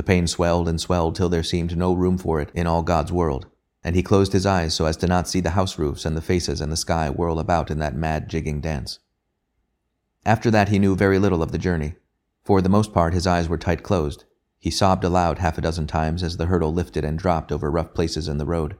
The 0.00 0.04
pain 0.04 0.26
swelled 0.26 0.66
and 0.66 0.80
swelled 0.80 1.14
till 1.14 1.28
there 1.28 1.42
seemed 1.42 1.76
no 1.76 1.92
room 1.92 2.16
for 2.16 2.40
it 2.40 2.50
in 2.54 2.66
all 2.66 2.82
God's 2.82 3.12
world, 3.12 3.44
and 3.84 3.94
he 3.94 4.02
closed 4.02 4.32
his 4.32 4.46
eyes 4.46 4.72
so 4.72 4.86
as 4.86 4.96
to 4.96 5.06
not 5.06 5.28
see 5.28 5.40
the 5.40 5.50
house 5.50 5.78
roofs 5.78 6.06
and 6.06 6.16
the 6.16 6.22
faces 6.22 6.62
and 6.62 6.72
the 6.72 6.76
sky 6.78 7.10
whirl 7.10 7.38
about 7.38 7.70
in 7.70 7.80
that 7.80 7.94
mad 7.94 8.26
jigging 8.26 8.62
dance. 8.62 9.00
After 10.24 10.50
that, 10.52 10.70
he 10.70 10.78
knew 10.78 10.96
very 10.96 11.18
little 11.18 11.42
of 11.42 11.52
the 11.52 11.58
journey. 11.58 11.96
For 12.44 12.62
the 12.62 12.70
most 12.70 12.94
part, 12.94 13.12
his 13.12 13.26
eyes 13.26 13.46
were 13.46 13.58
tight 13.58 13.82
closed. 13.82 14.24
He 14.58 14.70
sobbed 14.70 15.04
aloud 15.04 15.36
half 15.36 15.58
a 15.58 15.60
dozen 15.60 15.86
times 15.86 16.22
as 16.22 16.38
the 16.38 16.46
hurdle 16.46 16.72
lifted 16.72 17.04
and 17.04 17.18
dropped 17.18 17.52
over 17.52 17.70
rough 17.70 17.92
places 17.92 18.26
in 18.26 18.38
the 18.38 18.46
road. 18.46 18.78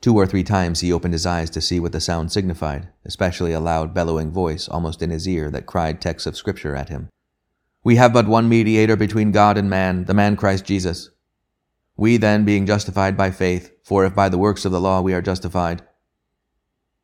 Two 0.00 0.14
or 0.14 0.28
three 0.28 0.44
times 0.44 0.78
he 0.78 0.92
opened 0.92 1.14
his 1.14 1.26
eyes 1.26 1.50
to 1.50 1.60
see 1.60 1.80
what 1.80 1.90
the 1.90 2.00
sound 2.00 2.30
signified, 2.30 2.88
especially 3.04 3.52
a 3.52 3.58
loud, 3.58 3.92
bellowing 3.92 4.30
voice 4.30 4.68
almost 4.68 5.02
in 5.02 5.10
his 5.10 5.26
ear 5.26 5.50
that 5.50 5.66
cried 5.66 6.00
texts 6.00 6.28
of 6.28 6.36
Scripture 6.36 6.76
at 6.76 6.88
him. 6.88 7.08
We 7.84 7.96
have 7.96 8.12
but 8.12 8.28
one 8.28 8.48
mediator 8.48 8.94
between 8.94 9.32
God 9.32 9.58
and 9.58 9.68
man, 9.68 10.04
the 10.04 10.14
man 10.14 10.36
Christ 10.36 10.64
Jesus. 10.64 11.10
We 11.96 12.16
then, 12.16 12.44
being 12.44 12.64
justified 12.64 13.16
by 13.16 13.32
faith, 13.32 13.72
for 13.82 14.04
if 14.04 14.14
by 14.14 14.28
the 14.28 14.38
works 14.38 14.64
of 14.64 14.70
the 14.70 14.80
law 14.80 15.00
we 15.00 15.14
are 15.14 15.20
justified. 15.20 15.82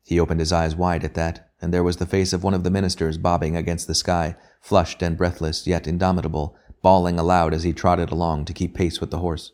He 0.04 0.20
opened 0.20 0.38
his 0.38 0.52
eyes 0.52 0.76
wide 0.76 1.02
at 1.02 1.14
that, 1.14 1.50
and 1.60 1.74
there 1.74 1.82
was 1.82 1.96
the 1.96 2.06
face 2.06 2.32
of 2.32 2.44
one 2.44 2.54
of 2.54 2.62
the 2.62 2.70
ministers 2.70 3.18
bobbing 3.18 3.56
against 3.56 3.88
the 3.88 3.94
sky, 3.94 4.36
flushed 4.60 5.02
and 5.02 5.16
breathless, 5.16 5.66
yet 5.66 5.88
indomitable, 5.88 6.56
bawling 6.80 7.18
aloud 7.18 7.52
as 7.52 7.64
he 7.64 7.72
trotted 7.72 8.12
along 8.12 8.44
to 8.44 8.52
keep 8.52 8.76
pace 8.76 9.00
with 9.00 9.10
the 9.10 9.18
horse. 9.18 9.52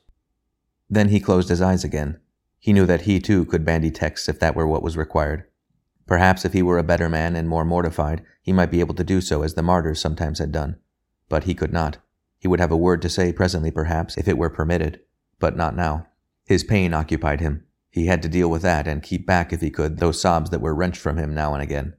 Then 0.90 1.09
he 1.09 1.21
closed 1.21 1.49
his 1.49 1.62
eyes 1.62 1.85
again. 1.85 2.21
He 2.59 2.75
knew 2.75 2.85
that 2.85 3.02
he 3.02 3.19
too 3.19 3.47
could 3.47 3.64
bandy 3.64 3.90
texts 3.90 4.28
if 4.28 4.38
that 4.40 4.54
were 4.54 4.66
what 4.66 4.83
was 4.83 4.99
required. 4.99 5.45
Perhaps 6.07 6.45
if 6.45 6.52
he 6.52 6.62
were 6.62 6.78
a 6.78 6.85
better 6.85 7.09
man 7.09 7.35
and 7.35 7.49
more 7.49 7.64
mortified, 7.64 8.23
he 8.43 8.52
might 8.52 8.71
be 8.71 8.81
able 8.81 8.95
to 8.95 9.04
do 9.04 9.23
so 9.23 9.43
as 9.43 9.54
the 9.54 9.62
martyrs 9.62 10.02
sometimes 10.02 10.38
had 10.38 10.52
done. 10.52 10.76
But 11.28 11.45
he 11.45 11.54
could 11.54 11.73
not. 11.73 11.99
He 12.38 12.49
would 12.49 12.61
have 12.61 12.73
a 12.73 12.76
word 12.76 13.00
to 13.02 13.09
say 13.09 13.33
presently, 13.33 13.71
perhaps, 13.71 14.16
if 14.16 14.28
it 14.28 14.38
were 14.38 14.50
permitted, 14.50 15.00
but 15.38 15.57
not 15.57 15.75
now. 15.75 16.07
His 16.45 16.64
pain 16.64 16.93
occupied 16.93 17.40
him. 17.40 17.64
He 17.90 18.07
had 18.07 18.23
to 18.23 18.28
deal 18.28 18.50
with 18.50 18.62
that 18.62 18.87
and 18.87 19.02
keep 19.02 19.26
back, 19.26 19.52
if 19.52 19.61
he 19.61 19.71
could, 19.71 19.99
those 19.99 20.21
sobs 20.21 20.50
that 20.50 20.61
were 20.61 20.75
wrenched 20.75 21.00
from 21.00 21.16
him 21.16 21.33
now 21.33 21.54
and 21.54 21.62
again. 21.62 21.95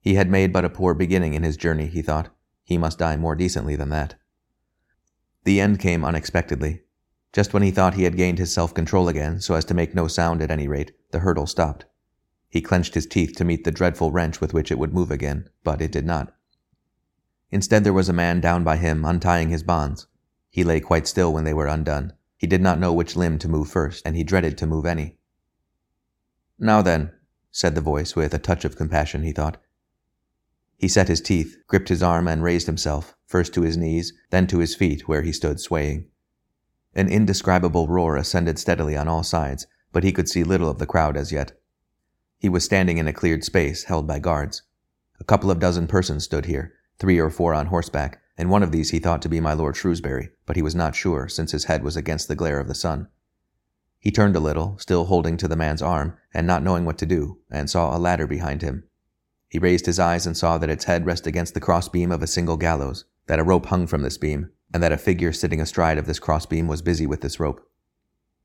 He 0.00 0.14
had 0.14 0.30
made 0.30 0.52
but 0.52 0.64
a 0.64 0.70
poor 0.70 0.94
beginning 0.94 1.34
in 1.34 1.42
his 1.42 1.56
journey, 1.56 1.86
he 1.86 2.02
thought. 2.02 2.28
He 2.64 2.78
must 2.78 2.98
die 2.98 3.16
more 3.16 3.34
decently 3.34 3.76
than 3.76 3.88
that. 3.88 4.14
The 5.44 5.60
end 5.60 5.80
came 5.80 6.04
unexpectedly. 6.04 6.82
Just 7.32 7.54
when 7.54 7.62
he 7.62 7.70
thought 7.70 7.94
he 7.94 8.04
had 8.04 8.16
gained 8.16 8.38
his 8.38 8.52
self 8.52 8.74
control 8.74 9.08
again, 9.08 9.40
so 9.40 9.54
as 9.54 9.64
to 9.64 9.74
make 9.74 9.94
no 9.94 10.06
sound 10.06 10.42
at 10.42 10.50
any 10.50 10.68
rate, 10.68 10.92
the 11.10 11.20
hurdle 11.20 11.46
stopped. 11.46 11.86
He 12.48 12.60
clenched 12.60 12.94
his 12.94 13.06
teeth 13.06 13.34
to 13.36 13.44
meet 13.44 13.64
the 13.64 13.70
dreadful 13.70 14.12
wrench 14.12 14.40
with 14.40 14.52
which 14.52 14.70
it 14.70 14.78
would 14.78 14.92
move 14.92 15.10
again, 15.10 15.48
but 15.64 15.80
it 15.80 15.90
did 15.90 16.04
not. 16.04 16.34
Instead, 17.52 17.84
there 17.84 17.92
was 17.92 18.08
a 18.08 18.14
man 18.14 18.40
down 18.40 18.64
by 18.64 18.78
him 18.78 19.04
untying 19.04 19.50
his 19.50 19.62
bonds. 19.62 20.06
He 20.48 20.64
lay 20.64 20.80
quite 20.80 21.06
still 21.06 21.32
when 21.32 21.44
they 21.44 21.52
were 21.52 21.66
undone. 21.66 22.14
He 22.38 22.46
did 22.46 22.62
not 22.62 22.80
know 22.80 22.92
which 22.92 23.14
limb 23.14 23.38
to 23.38 23.48
move 23.48 23.68
first, 23.68 24.02
and 24.06 24.16
he 24.16 24.24
dreaded 24.24 24.56
to 24.58 24.66
move 24.66 24.86
any. 24.86 25.18
Now 26.58 26.80
then, 26.80 27.12
said 27.50 27.74
the 27.74 27.82
voice 27.82 28.16
with 28.16 28.32
a 28.32 28.38
touch 28.38 28.64
of 28.64 28.76
compassion, 28.76 29.22
he 29.22 29.32
thought. 29.32 29.58
He 30.78 30.88
set 30.88 31.08
his 31.08 31.20
teeth, 31.20 31.58
gripped 31.66 31.90
his 31.90 32.02
arm, 32.02 32.26
and 32.26 32.42
raised 32.42 32.66
himself, 32.66 33.14
first 33.26 33.52
to 33.54 33.62
his 33.62 33.76
knees, 33.76 34.14
then 34.30 34.46
to 34.46 34.58
his 34.58 34.74
feet, 34.74 35.06
where 35.06 35.22
he 35.22 35.30
stood 35.30 35.60
swaying. 35.60 36.06
An 36.94 37.08
indescribable 37.08 37.86
roar 37.86 38.16
ascended 38.16 38.58
steadily 38.58 38.96
on 38.96 39.08
all 39.08 39.22
sides, 39.22 39.66
but 39.92 40.04
he 40.04 40.12
could 40.12 40.28
see 40.28 40.42
little 40.42 40.70
of 40.70 40.78
the 40.78 40.86
crowd 40.86 41.16
as 41.18 41.30
yet. 41.30 41.52
He 42.38 42.48
was 42.48 42.64
standing 42.64 42.96
in 42.96 43.06
a 43.06 43.12
cleared 43.12 43.44
space 43.44 43.84
held 43.84 44.06
by 44.06 44.18
guards. 44.18 44.62
A 45.20 45.24
couple 45.24 45.50
of 45.50 45.60
dozen 45.60 45.86
persons 45.86 46.24
stood 46.24 46.46
here, 46.46 46.74
three 47.02 47.18
or 47.18 47.30
four 47.30 47.52
on 47.52 47.66
horseback, 47.66 48.22
and 48.38 48.48
one 48.48 48.62
of 48.62 48.70
these 48.70 48.90
he 48.90 49.00
thought 49.00 49.20
to 49.20 49.28
be 49.28 49.40
my 49.40 49.52
Lord 49.52 49.76
Shrewsbury, 49.76 50.30
but 50.46 50.54
he 50.54 50.62
was 50.62 50.76
not 50.76 50.94
sure, 50.94 51.26
since 51.26 51.50
his 51.50 51.64
head 51.64 51.82
was 51.82 51.96
against 51.96 52.28
the 52.28 52.36
glare 52.36 52.60
of 52.60 52.68
the 52.68 52.76
sun. 52.76 53.08
He 53.98 54.12
turned 54.12 54.36
a 54.36 54.40
little, 54.40 54.78
still 54.78 55.06
holding 55.06 55.36
to 55.38 55.48
the 55.48 55.56
man's 55.56 55.82
arm, 55.82 56.16
and 56.32 56.46
not 56.46 56.62
knowing 56.62 56.84
what 56.84 56.98
to 56.98 57.06
do, 57.06 57.40
and 57.50 57.68
saw 57.68 57.96
a 57.96 57.98
ladder 57.98 58.28
behind 58.28 58.62
him. 58.62 58.84
He 59.48 59.58
raised 59.58 59.86
his 59.86 59.98
eyes 59.98 60.28
and 60.28 60.36
saw 60.36 60.58
that 60.58 60.70
its 60.70 60.84
head 60.84 61.04
rested 61.04 61.30
against 61.30 61.54
the 61.54 61.60
crossbeam 61.60 62.12
of 62.12 62.22
a 62.22 62.28
single 62.28 62.56
gallows, 62.56 63.04
that 63.26 63.40
a 63.40 63.44
rope 63.44 63.66
hung 63.66 63.88
from 63.88 64.02
this 64.02 64.16
beam, 64.16 64.50
and 64.72 64.80
that 64.80 64.92
a 64.92 64.96
figure 64.96 65.32
sitting 65.32 65.60
astride 65.60 65.98
of 65.98 66.06
this 66.06 66.20
crossbeam 66.20 66.68
was 66.68 66.82
busy 66.82 67.08
with 67.08 67.20
this 67.20 67.40
rope. 67.40 67.68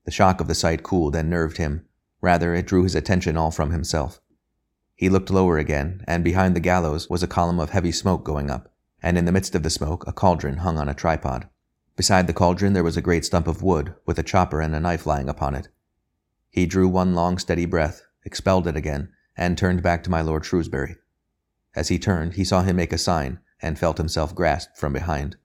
The 0.06 0.12
shock 0.12 0.42
of 0.42 0.48
the 0.48 0.56
sight 0.56 0.82
cooled 0.82 1.16
and 1.16 1.30
nerved 1.30 1.58
him, 1.58 1.86
Rather, 2.22 2.56
it 2.56 2.66
drew 2.66 2.82
his 2.82 2.96
attention 2.96 3.38
all 3.38 3.52
from 3.52 3.70
himself. 3.70 4.20
He 4.98 5.10
looked 5.10 5.30
lower 5.30 5.60
again, 5.60 6.04
and 6.08 6.24
behind 6.24 6.56
the 6.56 6.60
gallows 6.60 7.08
was 7.08 7.22
a 7.22 7.28
column 7.28 7.60
of 7.60 7.70
heavy 7.70 7.92
smoke 7.92 8.24
going 8.24 8.50
up, 8.50 8.74
and 9.00 9.16
in 9.16 9.26
the 9.26 9.32
midst 9.32 9.54
of 9.54 9.62
the 9.62 9.70
smoke 9.70 10.04
a 10.08 10.12
cauldron 10.12 10.58
hung 10.58 10.80
on 10.80 10.90
a 10.90 10.96
tripod. 10.96 11.48
Beside 11.96 12.26
the 12.26 12.34
cauldron 12.34 12.74
there 12.74 12.84
was 12.84 12.98
a 12.98 13.02
great 13.02 13.24
stump 13.24 13.46
of 13.48 13.62
wood, 13.62 13.94
with 14.08 14.18
a 14.18 14.24
chopper 14.24 14.60
and 14.60 14.76
a 14.76 14.80
knife 14.80 15.06
lying 15.06 15.30
upon 15.30 15.54
it. 15.54 15.68
He 16.50 16.66
drew 16.66 16.88
one 16.88 17.14
long 17.14 17.38
steady 17.38 17.68
breath, 17.68 18.02
expelled 18.26 18.66
it 18.66 18.76
again, 18.76 19.10
and 19.38 19.56
turned 19.56 19.84
back 19.84 20.04
to 20.04 20.10
my 20.10 20.22
Lord 20.22 20.44
Shrewsbury. 20.44 20.96
As 21.76 21.90
he 21.90 22.00
turned, 22.00 22.34
he 22.34 22.44
saw 22.44 22.64
him 22.64 22.78
make 22.78 22.92
a 22.92 22.98
sign, 22.98 23.38
and 23.62 23.78
felt 23.78 24.00
himself 24.00 24.34
grasped 24.34 24.80
from 24.80 24.94
behind. 24.94 25.38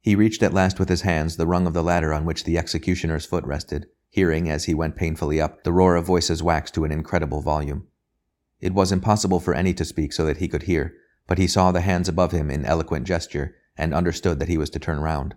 He 0.00 0.16
reached 0.16 0.42
at 0.42 0.52
last 0.52 0.80
with 0.80 0.88
his 0.88 1.02
hands 1.02 1.36
the 1.36 1.46
rung 1.46 1.68
of 1.68 1.74
the 1.74 1.82
ladder 1.82 2.12
on 2.12 2.24
which 2.24 2.42
the 2.42 2.58
executioner's 2.58 3.24
foot 3.24 3.44
rested, 3.44 3.86
hearing, 4.08 4.50
as 4.50 4.64
he 4.64 4.74
went 4.74 4.96
painfully 4.96 5.40
up, 5.40 5.62
the 5.62 5.72
roar 5.72 5.94
of 5.94 6.06
voices 6.06 6.42
wax 6.42 6.72
to 6.72 6.84
an 6.84 6.90
incredible 6.90 7.40
volume. 7.40 7.86
It 8.60 8.74
was 8.74 8.92
impossible 8.92 9.40
for 9.40 9.54
any 9.54 9.74
to 9.74 9.84
speak 9.84 10.12
so 10.12 10.24
that 10.26 10.38
he 10.38 10.48
could 10.48 10.64
hear, 10.64 10.94
but 11.26 11.38
he 11.38 11.46
saw 11.46 11.72
the 11.72 11.80
hands 11.80 12.08
above 12.08 12.32
him 12.32 12.50
in 12.50 12.64
eloquent 12.64 13.06
gesture, 13.06 13.54
and 13.76 13.92
understood 13.92 14.38
that 14.38 14.48
he 14.48 14.56
was 14.56 14.70
to 14.70 14.78
turn 14.78 15.00
round. 15.00 15.34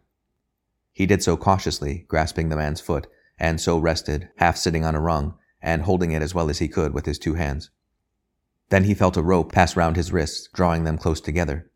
He 0.93 1.05
did 1.05 1.21
so 1.21 1.35
cautiously, 1.35 2.05
grasping 2.07 2.49
the 2.49 2.55
man's 2.55 2.81
foot, 2.81 3.07
and 3.37 3.59
so 3.59 3.77
rested, 3.77 4.29
half 4.37 4.57
sitting 4.57 4.85
on 4.85 4.95
a 4.95 5.01
rung, 5.01 5.35
and 5.61 5.81
holding 5.81 6.11
it 6.11 6.21
as 6.21 6.33
well 6.33 6.49
as 6.49 6.59
he 6.59 6.67
could 6.67 6.93
with 6.93 7.05
his 7.05 7.19
two 7.19 7.33
hands. 7.33 7.69
Then 8.69 8.85
he 8.85 8.93
felt 8.93 9.17
a 9.17 9.23
rope 9.23 9.51
pass 9.51 9.75
round 9.75 9.95
his 9.95 10.11
wrists, 10.11 10.47
drawing 10.53 10.83
them 10.83 10.97
close 10.97 11.19
together. 11.19 11.69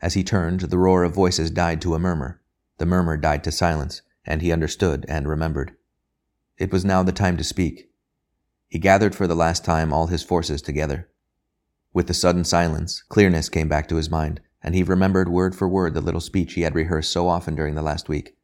As 0.00 0.14
he 0.14 0.24
turned, 0.24 0.60
the 0.60 0.78
roar 0.78 1.04
of 1.04 1.14
voices 1.14 1.50
died 1.50 1.80
to 1.82 1.94
a 1.94 1.98
murmur. 1.98 2.40
The 2.78 2.86
murmur 2.86 3.16
died 3.16 3.44
to 3.44 3.52
silence, 3.52 4.02
and 4.24 4.42
he 4.42 4.52
understood 4.52 5.04
and 5.08 5.28
remembered. 5.28 5.76
It 6.58 6.72
was 6.72 6.84
now 6.84 7.02
the 7.02 7.12
time 7.12 7.36
to 7.36 7.44
speak. 7.44 7.89
He 8.70 8.78
gathered 8.78 9.16
for 9.16 9.26
the 9.26 9.34
last 9.34 9.64
time 9.64 9.92
all 9.92 10.06
his 10.06 10.22
forces 10.22 10.62
together. 10.62 11.08
With 11.92 12.06
the 12.06 12.14
sudden 12.14 12.44
silence, 12.44 13.02
clearness 13.08 13.48
came 13.48 13.68
back 13.68 13.88
to 13.88 13.96
his 13.96 14.08
mind, 14.08 14.40
and 14.62 14.76
he 14.76 14.84
remembered 14.84 15.28
word 15.28 15.56
for 15.56 15.68
word 15.68 15.92
the 15.92 16.00
little 16.00 16.20
speech 16.20 16.54
he 16.54 16.62
had 16.62 16.76
rehearsed 16.76 17.10
so 17.10 17.26
often 17.26 17.56
during 17.56 17.74
the 17.74 17.82
last 17.82 18.08
week. 18.08 18.36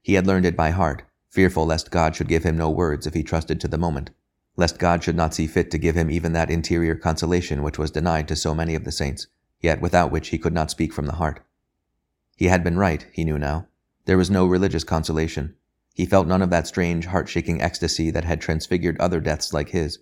He 0.00 0.14
had 0.14 0.26
learned 0.26 0.46
it 0.46 0.56
by 0.56 0.70
heart, 0.70 1.02
fearful 1.28 1.66
lest 1.66 1.90
God 1.90 2.16
should 2.16 2.28
give 2.28 2.42
him 2.42 2.56
no 2.56 2.70
words 2.70 3.06
if 3.06 3.12
he 3.12 3.22
trusted 3.22 3.60
to 3.60 3.68
the 3.68 3.76
moment, 3.76 4.08
lest 4.56 4.78
God 4.78 5.04
should 5.04 5.14
not 5.14 5.34
see 5.34 5.46
fit 5.46 5.70
to 5.72 5.78
give 5.78 5.94
him 5.94 6.10
even 6.10 6.32
that 6.32 6.50
interior 6.50 6.94
consolation 6.94 7.62
which 7.62 7.78
was 7.78 7.90
denied 7.90 8.28
to 8.28 8.36
so 8.36 8.54
many 8.54 8.74
of 8.74 8.84
the 8.84 8.92
saints, 8.92 9.26
yet 9.60 9.82
without 9.82 10.10
which 10.10 10.28
he 10.28 10.38
could 10.38 10.54
not 10.54 10.70
speak 10.70 10.90
from 10.94 11.04
the 11.04 11.16
heart. 11.16 11.40
He 12.34 12.46
had 12.46 12.64
been 12.64 12.78
right, 12.78 13.06
he 13.12 13.24
knew 13.24 13.38
now. 13.38 13.66
There 14.06 14.16
was 14.16 14.30
no 14.30 14.46
religious 14.46 14.84
consolation, 14.84 15.54
he 15.94 16.06
felt 16.06 16.26
none 16.26 16.42
of 16.42 16.50
that 16.50 16.66
strange, 16.66 17.06
heart 17.06 17.28
shaking 17.28 17.60
ecstasy 17.60 18.10
that 18.10 18.24
had 18.24 18.40
transfigured 18.40 18.98
other 18.98 19.20
deaths 19.20 19.52
like 19.52 19.70
his. 19.70 19.98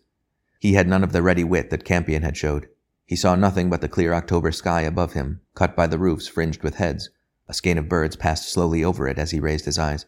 He 0.61 0.75
had 0.75 0.89
none 0.89 1.03
of 1.03 1.13
the 1.13 1.23
ready 1.23 1.45
wit 1.45 1.71
that 1.71 1.85
Campion 1.85 2.23
had 2.23 2.37
showed. 2.37 2.69
He 3.07 3.17
saw 3.17 3.35
nothing 3.35 3.71
but 3.71 3.81
the 3.81 3.89
clear 3.89 4.13
October 4.13 4.53
sky 4.53 4.83
above 4.83 5.15
him, 5.15 5.41
cut 5.55 5.75
by 5.75 5.87
the 5.87 5.99
roofs 5.99 6.29
fringed 6.29 6.63
with 6.63 6.75
heads. 6.75 7.11
A 7.49 7.55
skein 7.55 7.79
of 7.79 7.89
birds 7.89 8.17
passed 8.17 8.53
slowly 8.53 8.85
over 8.85 9.09
it 9.09 9.19
as 9.19 9.31
he 9.31 9.41
raised 9.41 9.65
his 9.65 9.79
eyes. 9.79 10.05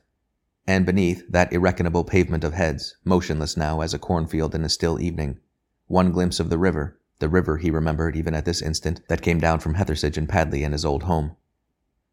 And 0.66 0.84
beneath, 0.84 1.24
that 1.30 1.50
irreckonable 1.50 2.06
pavement 2.06 2.44
of 2.44 2.52
heads, 2.52 2.96
motionless 3.04 3.56
now 3.56 3.80
as 3.80 3.94
a 3.94 3.98
cornfield 3.98 4.54
in 4.54 4.64
a 4.64 4.68
still 4.68 5.00
evening. 5.00 5.38
One 5.86 6.12
glimpse 6.12 6.38
of 6.38 6.50
the 6.50 6.58
river, 6.58 7.00
the 7.20 7.28
river 7.28 7.56
he 7.56 7.70
remembered 7.70 8.16
even 8.16 8.34
at 8.34 8.44
this 8.44 8.60
instant, 8.60 9.00
that 9.08 9.22
came 9.22 9.40
down 9.40 9.60
from 9.60 9.74
Hathersage 9.74 10.18
and 10.18 10.28
Padley 10.28 10.62
and 10.62 10.74
his 10.74 10.84
old 10.84 11.04
home. 11.04 11.36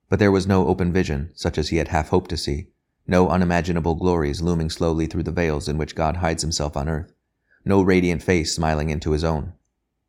But 0.10 0.20
there 0.20 0.32
was 0.32 0.48
no 0.48 0.68
open 0.68 0.94
vision, 0.94 1.32
such 1.36 1.58
as 1.58 1.70
he 1.70 1.78
had 1.78 1.90
half 1.90 2.10
hoped 2.10 2.30
to 2.30 2.38
see, 2.38 2.70
no 3.08 3.30
unimaginable 3.30 3.96
glories 3.96 4.42
looming 4.42 4.70
slowly 4.70 5.08
through 5.08 5.24
the 5.24 5.32
veils 5.32 5.68
in 5.68 5.78
which 5.78 5.96
God 5.96 6.18
hides 6.18 6.44
himself 6.44 6.76
on 6.76 6.90
earth, 6.90 7.14
no 7.64 7.82
radiant 7.82 8.22
face 8.22 8.54
smiling 8.54 8.90
into 8.90 9.12
his 9.12 9.24
own. 9.24 9.54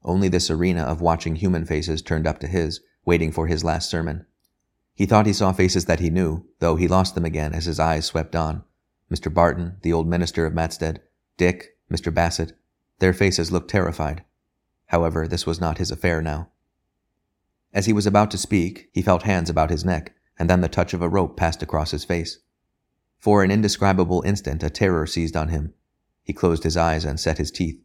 Only 0.02 0.28
this 0.28 0.50
arena 0.50 0.82
of 0.82 1.00
watching 1.00 1.36
human 1.36 1.64
faces 1.64 2.02
turned 2.02 2.26
up 2.26 2.38
to 2.40 2.46
his, 2.46 2.80
waiting 3.04 3.32
for 3.32 3.46
his 3.46 3.64
last 3.64 3.88
sermon. 3.88 4.26
He 4.94 5.06
thought 5.06 5.26
he 5.26 5.32
saw 5.32 5.52
faces 5.52 5.84
that 5.84 6.00
he 6.00 6.10
knew, 6.10 6.44
though 6.58 6.76
he 6.76 6.88
lost 6.88 7.14
them 7.14 7.24
again 7.24 7.52
as 7.52 7.66
his 7.66 7.78
eyes 7.78 8.04
swept 8.04 8.34
on. 8.34 8.64
Mr. 9.10 9.32
Barton, 9.32 9.76
the 9.82 9.92
old 9.92 10.08
minister 10.08 10.44
of 10.44 10.52
Matstead, 10.52 11.00
Dick, 11.36 11.76
Mr. 11.90 12.12
Bassett, 12.12 12.52
their 12.98 13.12
faces 13.12 13.52
looked 13.52 13.70
terrified. 13.70 14.24
However, 14.86 15.28
this 15.28 15.46
was 15.46 15.60
not 15.60 15.78
his 15.78 15.90
affair 15.90 16.20
now. 16.20 16.48
As 17.72 17.86
he 17.86 17.92
was 17.92 18.06
about 18.06 18.30
to 18.32 18.38
speak, 18.38 18.88
he 18.92 19.02
felt 19.02 19.22
hands 19.22 19.48
about 19.48 19.70
his 19.70 19.84
neck, 19.84 20.14
and 20.38 20.50
then 20.50 20.62
the 20.62 20.68
touch 20.68 20.94
of 20.94 21.02
a 21.02 21.08
rope 21.08 21.36
passed 21.36 21.62
across 21.62 21.90
his 21.90 22.04
face. 22.04 22.38
For 23.18 23.42
an 23.42 23.50
indescribable 23.50 24.22
instant, 24.24 24.62
a 24.62 24.70
terror 24.70 25.06
seized 25.06 25.36
on 25.36 25.48
him. 25.48 25.74
He 26.22 26.32
closed 26.32 26.62
his 26.62 26.76
eyes 26.76 27.04
and 27.04 27.18
set 27.18 27.38
his 27.38 27.50
teeth. 27.50 27.82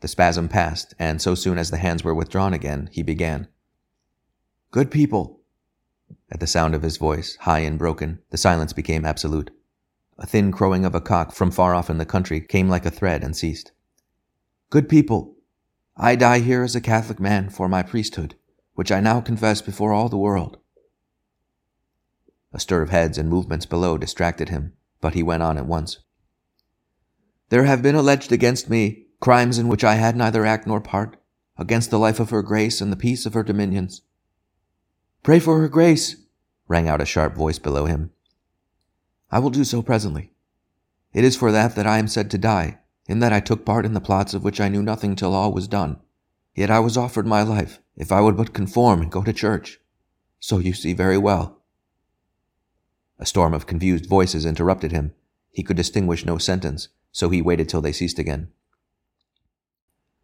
The 0.00 0.08
spasm 0.08 0.48
passed, 0.48 0.94
and 0.98 1.20
so 1.20 1.34
soon 1.34 1.58
as 1.58 1.70
the 1.70 1.78
hands 1.78 2.04
were 2.04 2.14
withdrawn 2.14 2.54
again, 2.54 2.88
he 2.92 3.02
began. 3.02 3.48
Good 4.70 4.90
people! 4.90 5.40
At 6.30 6.38
the 6.38 6.46
sound 6.46 6.74
of 6.74 6.82
his 6.82 6.96
voice, 6.96 7.36
high 7.40 7.60
and 7.60 7.78
broken, 7.78 8.20
the 8.30 8.38
silence 8.38 8.72
became 8.72 9.04
absolute. 9.04 9.50
A 10.18 10.26
thin 10.26 10.52
crowing 10.52 10.84
of 10.84 10.94
a 10.94 11.00
cock 11.00 11.32
from 11.32 11.50
far 11.50 11.74
off 11.74 11.90
in 11.90 11.98
the 11.98 12.06
country 12.06 12.40
came 12.40 12.68
like 12.68 12.86
a 12.86 12.90
thread 12.90 13.24
and 13.24 13.36
ceased. 13.36 13.72
Good 14.70 14.88
people! 14.88 15.34
I 15.96 16.14
die 16.14 16.38
here 16.38 16.62
as 16.62 16.76
a 16.76 16.80
Catholic 16.80 17.18
man 17.18 17.50
for 17.50 17.68
my 17.68 17.82
priesthood, 17.82 18.36
which 18.74 18.92
I 18.92 19.00
now 19.00 19.20
confess 19.20 19.60
before 19.60 19.92
all 19.92 20.08
the 20.08 20.16
world. 20.16 20.59
A 22.52 22.60
stir 22.60 22.82
of 22.82 22.90
heads 22.90 23.16
and 23.16 23.28
movements 23.28 23.66
below 23.66 23.96
distracted 23.96 24.48
him, 24.48 24.72
but 25.00 25.14
he 25.14 25.22
went 25.22 25.42
on 25.42 25.56
at 25.56 25.66
once. 25.66 25.98
There 27.48 27.64
have 27.64 27.82
been 27.82 27.94
alleged 27.94 28.32
against 28.32 28.70
me 28.70 29.06
crimes 29.20 29.58
in 29.58 29.68
which 29.68 29.84
I 29.84 29.94
had 29.94 30.16
neither 30.16 30.44
act 30.44 30.66
nor 30.66 30.80
part, 30.80 31.16
against 31.58 31.90
the 31.90 31.98
life 31.98 32.18
of 32.18 32.30
her 32.30 32.42
grace 32.42 32.80
and 32.80 32.90
the 32.90 32.96
peace 32.96 33.26
of 33.26 33.34
her 33.34 33.42
dominions. 33.42 34.02
Pray 35.22 35.38
for 35.38 35.60
her 35.60 35.68
grace, 35.68 36.16
rang 36.66 36.88
out 36.88 37.02
a 37.02 37.06
sharp 37.06 37.34
voice 37.34 37.58
below 37.58 37.84
him. 37.84 38.10
I 39.30 39.38
will 39.38 39.50
do 39.50 39.64
so 39.64 39.82
presently. 39.82 40.32
It 41.12 41.22
is 41.22 41.36
for 41.36 41.52
that 41.52 41.76
that 41.76 41.86
I 41.86 41.98
am 41.98 42.08
said 42.08 42.30
to 42.30 42.38
die, 42.38 42.78
in 43.06 43.20
that 43.20 43.32
I 43.32 43.40
took 43.40 43.64
part 43.66 43.84
in 43.84 43.92
the 43.92 44.00
plots 44.00 44.32
of 44.32 44.42
which 44.42 44.60
I 44.60 44.68
knew 44.68 44.82
nothing 44.82 45.14
till 45.14 45.34
all 45.34 45.52
was 45.52 45.68
done. 45.68 45.98
Yet 46.54 46.70
I 46.70 46.80
was 46.80 46.96
offered 46.96 47.26
my 47.26 47.42
life, 47.42 47.80
if 47.96 48.10
I 48.10 48.20
would 48.20 48.36
but 48.36 48.54
conform 48.54 49.02
and 49.02 49.12
go 49.12 49.22
to 49.22 49.32
church. 49.32 49.78
So 50.38 50.58
you 50.58 50.72
see 50.72 50.94
very 50.94 51.18
well 51.18 51.59
a 53.20 53.26
storm 53.26 53.54
of 53.54 53.66
confused 53.66 54.06
voices 54.06 54.46
interrupted 54.46 54.90
him. 54.90 55.12
He 55.52 55.62
could 55.62 55.76
distinguish 55.76 56.24
no 56.24 56.38
sentence, 56.38 56.88
so 57.12 57.28
he 57.28 57.42
waited 57.42 57.68
till 57.68 57.82
they 57.82 57.92
ceased 57.92 58.18
again. 58.18 58.48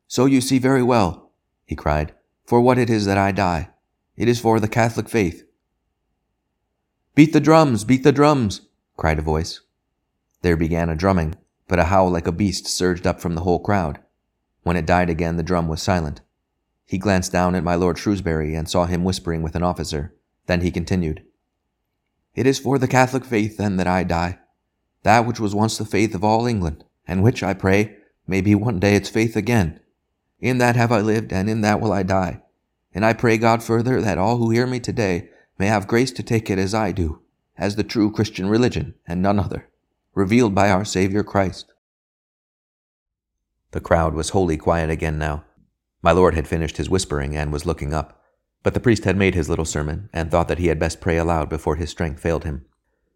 So 0.08 0.24
you 0.24 0.40
see 0.40 0.58
very 0.58 0.82
well, 0.82 1.30
he 1.66 1.76
cried, 1.76 2.14
for 2.44 2.60
what 2.60 2.78
it 2.78 2.88
is 2.88 3.04
that 3.04 3.18
I 3.18 3.32
die. 3.32 3.68
It 4.16 4.28
is 4.28 4.40
for 4.40 4.58
the 4.58 4.68
Catholic 4.68 5.08
faith. 5.08 5.44
Beat 7.14 7.32
the 7.32 7.40
drums, 7.40 7.84
beat 7.84 8.02
the 8.02 8.12
drums, 8.12 8.62
cried 8.96 9.18
a 9.18 9.22
voice. 9.22 9.60
There 10.42 10.56
began 10.56 10.88
a 10.88 10.96
drumming, 10.96 11.34
but 11.68 11.78
a 11.78 11.84
howl 11.84 12.10
like 12.10 12.26
a 12.26 12.32
beast 12.32 12.66
surged 12.66 13.06
up 13.06 13.20
from 13.20 13.34
the 13.34 13.42
whole 13.42 13.58
crowd. 13.58 13.98
When 14.62 14.76
it 14.76 14.86
died 14.86 15.10
again, 15.10 15.36
the 15.36 15.42
drum 15.42 15.68
was 15.68 15.82
silent. 15.82 16.22
He 16.86 16.98
glanced 16.98 17.32
down 17.32 17.54
at 17.54 17.64
my 17.64 17.74
Lord 17.74 17.98
Shrewsbury 17.98 18.54
and 18.54 18.68
saw 18.68 18.86
him 18.86 19.04
whispering 19.04 19.42
with 19.42 19.54
an 19.54 19.62
officer. 19.62 20.14
Then 20.46 20.60
he 20.60 20.70
continued, 20.70 21.24
It 22.36 22.46
is 22.46 22.58
for 22.58 22.78
the 22.78 22.86
Catholic 22.86 23.24
faith, 23.24 23.56
then, 23.56 23.76
that 23.78 23.86
I 23.86 24.04
die, 24.04 24.38
that 25.02 25.26
which 25.26 25.40
was 25.40 25.54
once 25.54 25.78
the 25.78 25.86
faith 25.86 26.14
of 26.14 26.22
all 26.22 26.46
England, 26.46 26.84
and 27.08 27.22
which, 27.22 27.42
I 27.42 27.54
pray, 27.54 27.96
may 28.26 28.42
be 28.42 28.54
one 28.54 28.78
day 28.78 28.94
its 28.94 29.08
faith 29.08 29.36
again. 29.36 29.80
In 30.38 30.58
that 30.58 30.76
have 30.76 30.92
I 30.92 31.00
lived, 31.00 31.32
and 31.32 31.48
in 31.48 31.62
that 31.62 31.80
will 31.80 31.92
I 31.92 32.02
die. 32.02 32.42
And 32.92 33.06
I 33.06 33.14
pray 33.14 33.38
God 33.38 33.62
further 33.62 34.02
that 34.02 34.18
all 34.18 34.36
who 34.36 34.50
hear 34.50 34.66
me 34.66 34.80
today 34.80 35.30
may 35.58 35.66
have 35.66 35.88
grace 35.88 36.12
to 36.12 36.22
take 36.22 36.50
it 36.50 36.58
as 36.58 36.74
I 36.74 36.92
do, 36.92 37.22
as 37.56 37.76
the 37.76 37.84
true 37.84 38.12
Christian 38.12 38.48
religion, 38.48 38.94
and 39.06 39.22
none 39.22 39.38
other, 39.38 39.68
revealed 40.14 40.54
by 40.54 40.68
our 40.70 40.84
Saviour 40.84 41.24
Christ. 41.24 41.72
The 43.70 43.80
crowd 43.80 44.12
was 44.12 44.30
wholly 44.30 44.58
quiet 44.58 44.90
again 44.90 45.18
now. 45.18 45.44
My 46.02 46.12
lord 46.12 46.34
had 46.34 46.46
finished 46.46 46.76
his 46.76 46.90
whispering 46.90 47.34
and 47.34 47.50
was 47.50 47.64
looking 47.64 47.94
up, 47.94 48.22
but 48.66 48.74
the 48.74 48.80
priest 48.80 49.04
had 49.04 49.16
made 49.16 49.36
his 49.36 49.48
little 49.48 49.64
sermon 49.64 50.10
and 50.12 50.28
thought 50.28 50.48
that 50.48 50.58
he 50.58 50.66
had 50.66 50.76
best 50.76 51.00
pray 51.00 51.18
aloud 51.18 51.48
before 51.48 51.76
his 51.76 51.88
strength 51.88 52.20
failed 52.20 52.42
him. 52.42 52.64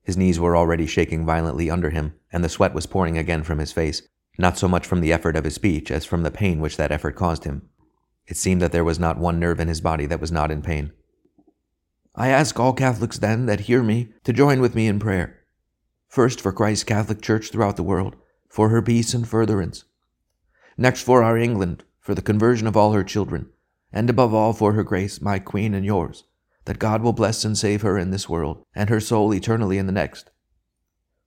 His 0.05 0.17
knees 0.17 0.39
were 0.39 0.57
already 0.57 0.87
shaking 0.87 1.27
violently 1.27 1.69
under 1.69 1.91
him, 1.91 2.15
and 2.33 2.45
the 2.45 2.49
sweat 2.49 2.73
was 2.73 2.87
pouring 2.87 3.19
again 3.19 3.43
from 3.43 3.59
his 3.59 3.73
face, 3.73 4.03
not 4.39 4.57
so 4.57 4.69
much 4.69 4.87
from 4.87 5.01
the 5.01 5.13
effort 5.13 5.35
of 5.35 5.43
his 5.43 5.57
speech 5.57 5.91
as 5.91 6.05
from 6.05 6.23
the 6.23 6.31
pain 6.31 6.61
which 6.61 6.77
that 6.77 6.93
effort 6.93 7.17
caused 7.17 7.43
him. 7.43 7.69
It 8.29 8.37
seemed 8.37 8.63
that 8.63 8.71
there 8.71 8.85
was 8.85 9.01
not 9.01 9.19
one 9.19 9.41
nerve 9.41 9.59
in 9.59 9.67
his 9.67 9.81
body 9.81 10.07
that 10.07 10.21
was 10.21 10.31
not 10.31 10.53
in 10.53 10.63
pain. 10.63 10.93
I 12.15 12.29
ask 12.29 12.61
all 12.61 12.73
Catholics, 12.73 13.19
then, 13.19 13.47
that 13.47 13.63
hear 13.63 13.83
me, 13.83 14.11
to 14.23 14.33
join 14.33 14.61
with 14.61 14.77
me 14.77 14.87
in 14.87 15.01
prayer. 15.01 15.41
First, 16.07 16.41
for 16.41 16.53
Christ's 16.53 16.85
Catholic 16.85 17.21
Church 17.21 17.51
throughout 17.51 17.75
the 17.75 17.83
world, 17.83 18.15
for 18.49 18.69
her 18.69 18.83
peace 18.83 19.15
and 19.15 19.27
furtherance. 19.27 19.83
Next, 20.79 21.03
for 21.03 21.25
our 21.25 21.37
England, 21.37 21.83
for 21.99 22.15
the 22.15 22.23
conversion 22.23 22.69
of 22.69 22.77
all 22.77 22.93
her 22.93 23.03
children, 23.03 23.49
and 23.93 24.09
above 24.09 24.33
all, 24.33 24.53
for 24.53 24.73
her 24.73 24.85
grace, 24.85 25.21
my 25.21 25.39
Queen 25.39 25.75
and 25.75 25.85
yours, 25.85 26.25
that 26.65 26.79
God 26.79 27.03
will 27.03 27.13
bless 27.13 27.45
and 27.45 27.57
save 27.57 27.83
her 27.83 27.99
in 27.99 28.11
this 28.11 28.29
world, 28.29 28.65
and 28.75 28.89
her 28.89 29.01
soul 29.01 29.35
eternally 29.35 29.79
in 29.79 29.87
the 29.87 29.93
next. 29.93 30.31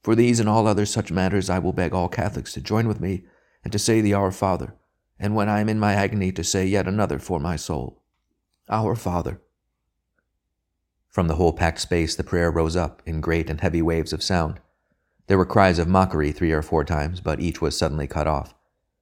For 0.02 0.16
these 0.16 0.40
and 0.40 0.50
all 0.50 0.68
other 0.68 0.86
such 0.86 1.12
matters, 1.12 1.50
I 1.50 1.60
will 1.60 1.74
beg 1.74 1.94
all 1.94 2.10
Catholics 2.10 2.54
to 2.54 2.62
join 2.62 2.88
with 2.88 3.00
me 3.00 3.24
and 3.64 3.72
to 3.72 3.80
say 3.80 4.02
the 4.02 4.14
Our 4.14 4.32
Father, 4.32 4.76
and 5.20 5.36
when 5.36 5.48
I 5.48 5.62
am 5.62 5.70
in 5.70 5.80
my 5.80 5.94
agony, 5.94 6.32
to 6.34 6.44
say 6.44 6.66
yet 6.66 6.88
another 6.88 7.20
for 7.20 7.40
my 7.40 7.56
soul. 7.56 8.02
Our 8.70 8.96
Father. 8.96 9.42
From 11.10 11.28
the 11.28 11.36
whole 11.36 11.54
packed 11.54 11.80
space, 11.80 12.16
the 12.16 12.24
prayer 12.24 12.52
rose 12.52 12.76
up 12.76 13.02
in 13.06 13.22
great 13.22 13.50
and 13.50 13.62
heavy 13.62 13.82
waves 13.82 14.14
of 14.14 14.24
sound. 14.24 14.60
There 15.28 15.38
were 15.38 15.46
cries 15.46 15.80
of 15.80 15.88
mockery 15.88 16.32
three 16.32 16.52
or 16.52 16.62
four 16.62 16.84
times, 16.84 17.22
but 17.22 17.40
each 17.40 17.62
was 17.62 17.78
suddenly 17.78 18.08
cut 18.08 18.28
off. 18.28 18.54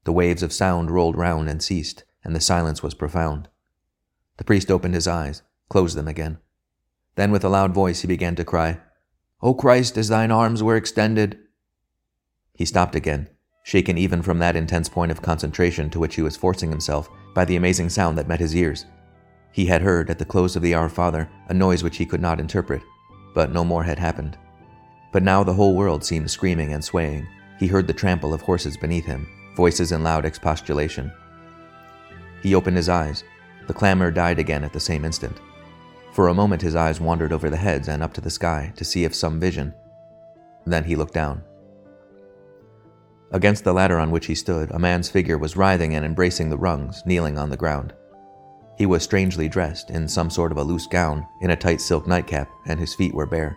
The 0.03 0.11
waves 0.11 0.43
of 0.43 0.51
sound 0.53 0.91
rolled 0.91 1.15
round 1.15 1.49
and 1.49 1.63
ceased, 1.63 2.03
and 2.23 2.35
the 2.35 2.41
silence 2.41 2.83
was 2.83 2.93
profound. 2.93 3.47
The 4.41 4.45
priest 4.45 4.71
opened 4.71 4.95
his 4.95 5.07
eyes, 5.07 5.43
closed 5.69 5.95
them 5.95 6.07
again. 6.07 6.39
Then, 7.13 7.31
with 7.31 7.43
a 7.43 7.48
loud 7.48 7.75
voice, 7.75 8.01
he 8.01 8.07
began 8.07 8.36
to 8.38 8.43
cry, 8.43 8.79
O 9.39 9.53
Christ, 9.53 10.00
as 10.00 10.07
thine 10.07 10.31
arms 10.31 10.63
were 10.63 10.75
extended. 10.75 11.38
He 12.55 12.65
stopped 12.65 12.95
again, 12.95 13.29
shaken 13.63 14.00
even 14.00 14.24
from 14.24 14.39
that 14.39 14.55
intense 14.55 14.89
point 14.89 15.12
of 15.12 15.21
concentration 15.21 15.91
to 15.91 16.00
which 16.00 16.15
he 16.15 16.24
was 16.24 16.38
forcing 16.38 16.71
himself 16.71 17.07
by 17.36 17.45
the 17.45 17.55
amazing 17.55 17.89
sound 17.89 18.17
that 18.17 18.27
met 18.27 18.39
his 18.39 18.55
ears. 18.55 18.88
He 19.51 19.67
had 19.67 19.83
heard, 19.83 20.10
at 20.10 20.17
the 20.17 20.25
close 20.25 20.55
of 20.55 20.63
the 20.63 20.74
Our 20.74 20.89
Father, 20.89 21.29
a 21.50 21.53
noise 21.53 21.83
which 21.83 21.98
he 21.98 22.05
could 22.07 22.20
not 22.20 22.39
interpret, 22.39 22.81
but 23.35 23.53
no 23.53 23.63
more 23.63 23.83
had 23.83 24.00
happened. 24.00 24.39
But 25.13 25.22
now 25.22 25.44
the 25.44 25.53
whole 25.53 25.75
world 25.75 26.03
seemed 26.03 26.31
screaming 26.31 26.74
and 26.74 26.83
swaying. 26.83 27.27
He 27.59 27.68
heard 27.68 27.85
the 27.85 27.94
trample 27.94 28.33
of 28.33 28.42
horses 28.42 28.75
beneath 28.75 29.05
him, 29.05 29.27
voices 29.55 29.92
in 29.92 30.01
loud 30.01 30.25
expostulation. 30.25 31.11
He 32.42 32.55
opened 32.55 32.77
his 32.77 32.89
eyes. 32.89 33.24
The 33.67 33.74
clamor 33.74 34.11
died 34.11 34.39
again 34.39 34.63
at 34.63 34.74
the 34.74 34.79
same 34.79 35.05
instant. 35.05 35.39
For 36.11 36.27
a 36.27 36.33
moment 36.33 36.61
his 36.61 36.75
eyes 36.75 37.00
wandered 37.00 37.31
over 37.31 37.50
the 37.50 37.57
heads 37.57 37.87
and 37.87 38.03
up 38.03 38.13
to 38.13 38.21
the 38.21 38.29
sky 38.29 38.74
to 38.75 38.83
see 38.83 39.05
if 39.05 39.15
some 39.15 39.39
vision. 39.39 39.74
Then 40.65 40.83
he 40.83 40.95
looked 40.95 41.13
down. 41.13 41.43
Against 43.31 43.63
the 43.63 43.74
ladder 43.74 43.97
on 43.97 44.11
which 44.11 44.25
he 44.25 44.35
stood, 44.35 44.71
a 44.71 44.79
man's 44.79 45.09
figure 45.09 45.37
was 45.37 45.55
writhing 45.55 45.95
and 45.95 46.03
embracing 46.03 46.50
the 46.50 46.57
rungs, 46.57 47.01
kneeling 47.05 47.37
on 47.37 47.50
the 47.50 47.57
ground. 47.57 47.93
He 48.77 48.85
was 48.85 49.03
strangely 49.03 49.47
dressed 49.47 49.89
in 49.89 50.07
some 50.07 50.29
sort 50.29 50.51
of 50.51 50.57
a 50.57 50.63
loose 50.63 50.87
gown, 50.87 51.25
in 51.41 51.51
a 51.51 51.55
tight 51.55 51.79
silk 51.79 52.07
nightcap, 52.07 52.50
and 52.67 52.79
his 52.79 52.93
feet 52.93 53.13
were 53.13 53.25
bare. 53.25 53.55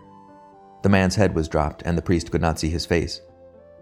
The 0.82 0.88
man's 0.88 1.16
head 1.16 1.34
was 1.34 1.48
dropped, 1.48 1.82
and 1.84 1.98
the 1.98 2.02
priest 2.02 2.30
could 2.30 2.42
not 2.42 2.58
see 2.58 2.68
his 2.68 2.86
face. 2.86 3.20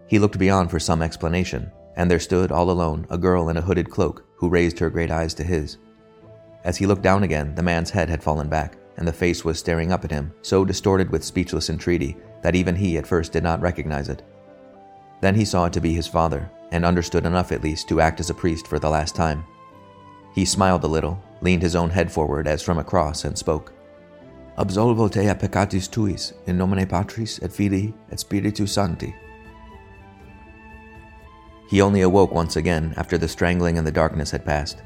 He 0.07 0.19
looked 0.19 0.39
beyond 0.39 0.71
for 0.71 0.79
some 0.79 1.01
explanation, 1.01 1.71
and 1.95 2.09
there 2.09 2.19
stood, 2.19 2.51
all 2.51 2.71
alone, 2.71 3.05
a 3.09 3.17
girl 3.17 3.49
in 3.49 3.57
a 3.57 3.61
hooded 3.61 3.89
cloak 3.89 4.25
who 4.37 4.49
raised 4.49 4.79
her 4.79 4.89
great 4.89 5.11
eyes 5.11 5.33
to 5.35 5.43
his. 5.43 5.77
As 6.63 6.77
he 6.77 6.85
looked 6.85 7.01
down 7.01 7.23
again, 7.23 7.55
the 7.55 7.63
man's 7.63 7.89
head 7.89 8.09
had 8.09 8.23
fallen 8.23 8.47
back, 8.47 8.77
and 8.97 9.07
the 9.07 9.13
face 9.13 9.43
was 9.43 9.59
staring 9.59 9.91
up 9.91 10.05
at 10.05 10.11
him, 10.11 10.31
so 10.41 10.63
distorted 10.63 11.09
with 11.09 11.23
speechless 11.23 11.69
entreaty 11.69 12.15
that 12.41 12.55
even 12.55 12.75
he 12.75 12.97
at 12.97 13.07
first 13.07 13.33
did 13.33 13.43
not 13.43 13.61
recognize 13.61 14.09
it. 14.09 14.23
Then 15.21 15.35
he 15.35 15.45
saw 15.45 15.65
it 15.65 15.73
to 15.73 15.81
be 15.81 15.93
his 15.93 16.07
father, 16.07 16.49
and 16.71 16.85
understood 16.85 17.25
enough 17.25 17.51
at 17.51 17.63
least 17.63 17.87
to 17.89 18.01
act 18.01 18.19
as 18.19 18.29
a 18.29 18.33
priest 18.33 18.67
for 18.67 18.79
the 18.79 18.89
last 18.89 19.15
time. 19.15 19.43
He 20.33 20.45
smiled 20.45 20.83
a 20.83 20.87
little, 20.87 21.21
leaned 21.41 21.61
his 21.61 21.75
own 21.75 21.89
head 21.89 22.11
forward 22.11 22.47
as 22.47 22.61
from 22.61 22.77
a 22.77 22.83
cross, 22.83 23.25
and 23.25 23.37
spoke. 23.37 23.73
Absolvo 24.57 25.11
te 25.11 25.27
a 25.27 25.35
peccatis 25.35 25.89
tuis, 25.89 26.33
in 26.45 26.57
nomine 26.57 26.87
Patris 26.87 27.41
et 27.41 27.51
Filii 27.51 27.93
et 28.11 28.19
Spiritus 28.19 28.71
Sancti. 28.71 29.15
He 31.69 31.81
only 31.81 32.01
awoke 32.01 32.31
once 32.31 32.55
again 32.55 32.93
after 32.97 33.17
the 33.17 33.27
strangling 33.27 33.77
and 33.77 33.87
the 33.87 33.91
darkness 33.91 34.31
had 34.31 34.45
passed. 34.45 34.83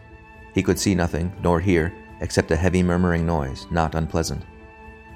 He 0.57 0.63
could 0.63 0.79
see 0.79 0.95
nothing, 0.95 1.31
nor 1.43 1.59
hear, 1.59 1.93
except 2.19 2.49
a 2.49 2.55
heavy 2.55 2.81
murmuring 2.81 3.27
noise, 3.27 3.67
not 3.69 3.93
unpleasant. 3.93 4.41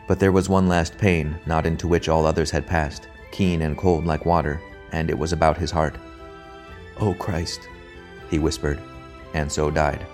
But 0.07 0.19
there 0.19 0.31
was 0.31 0.47
one 0.47 0.67
last 0.67 0.99
pain, 0.99 1.35
not 1.47 1.65
into 1.65 1.87
which 1.87 2.07
all 2.07 2.27
others 2.27 2.51
had 2.51 2.67
passed, 2.67 3.07
keen 3.31 3.63
and 3.63 3.75
cold 3.75 4.05
like 4.05 4.23
water, 4.23 4.61
and 4.91 5.09
it 5.09 5.17
was 5.17 5.33
about 5.33 5.57
his 5.57 5.71
heart. 5.71 5.95
O 6.99 7.15
Christ, 7.15 7.67
he 8.29 8.37
whispered, 8.37 8.79
and 9.33 9.51
so 9.51 9.71
died. 9.71 10.05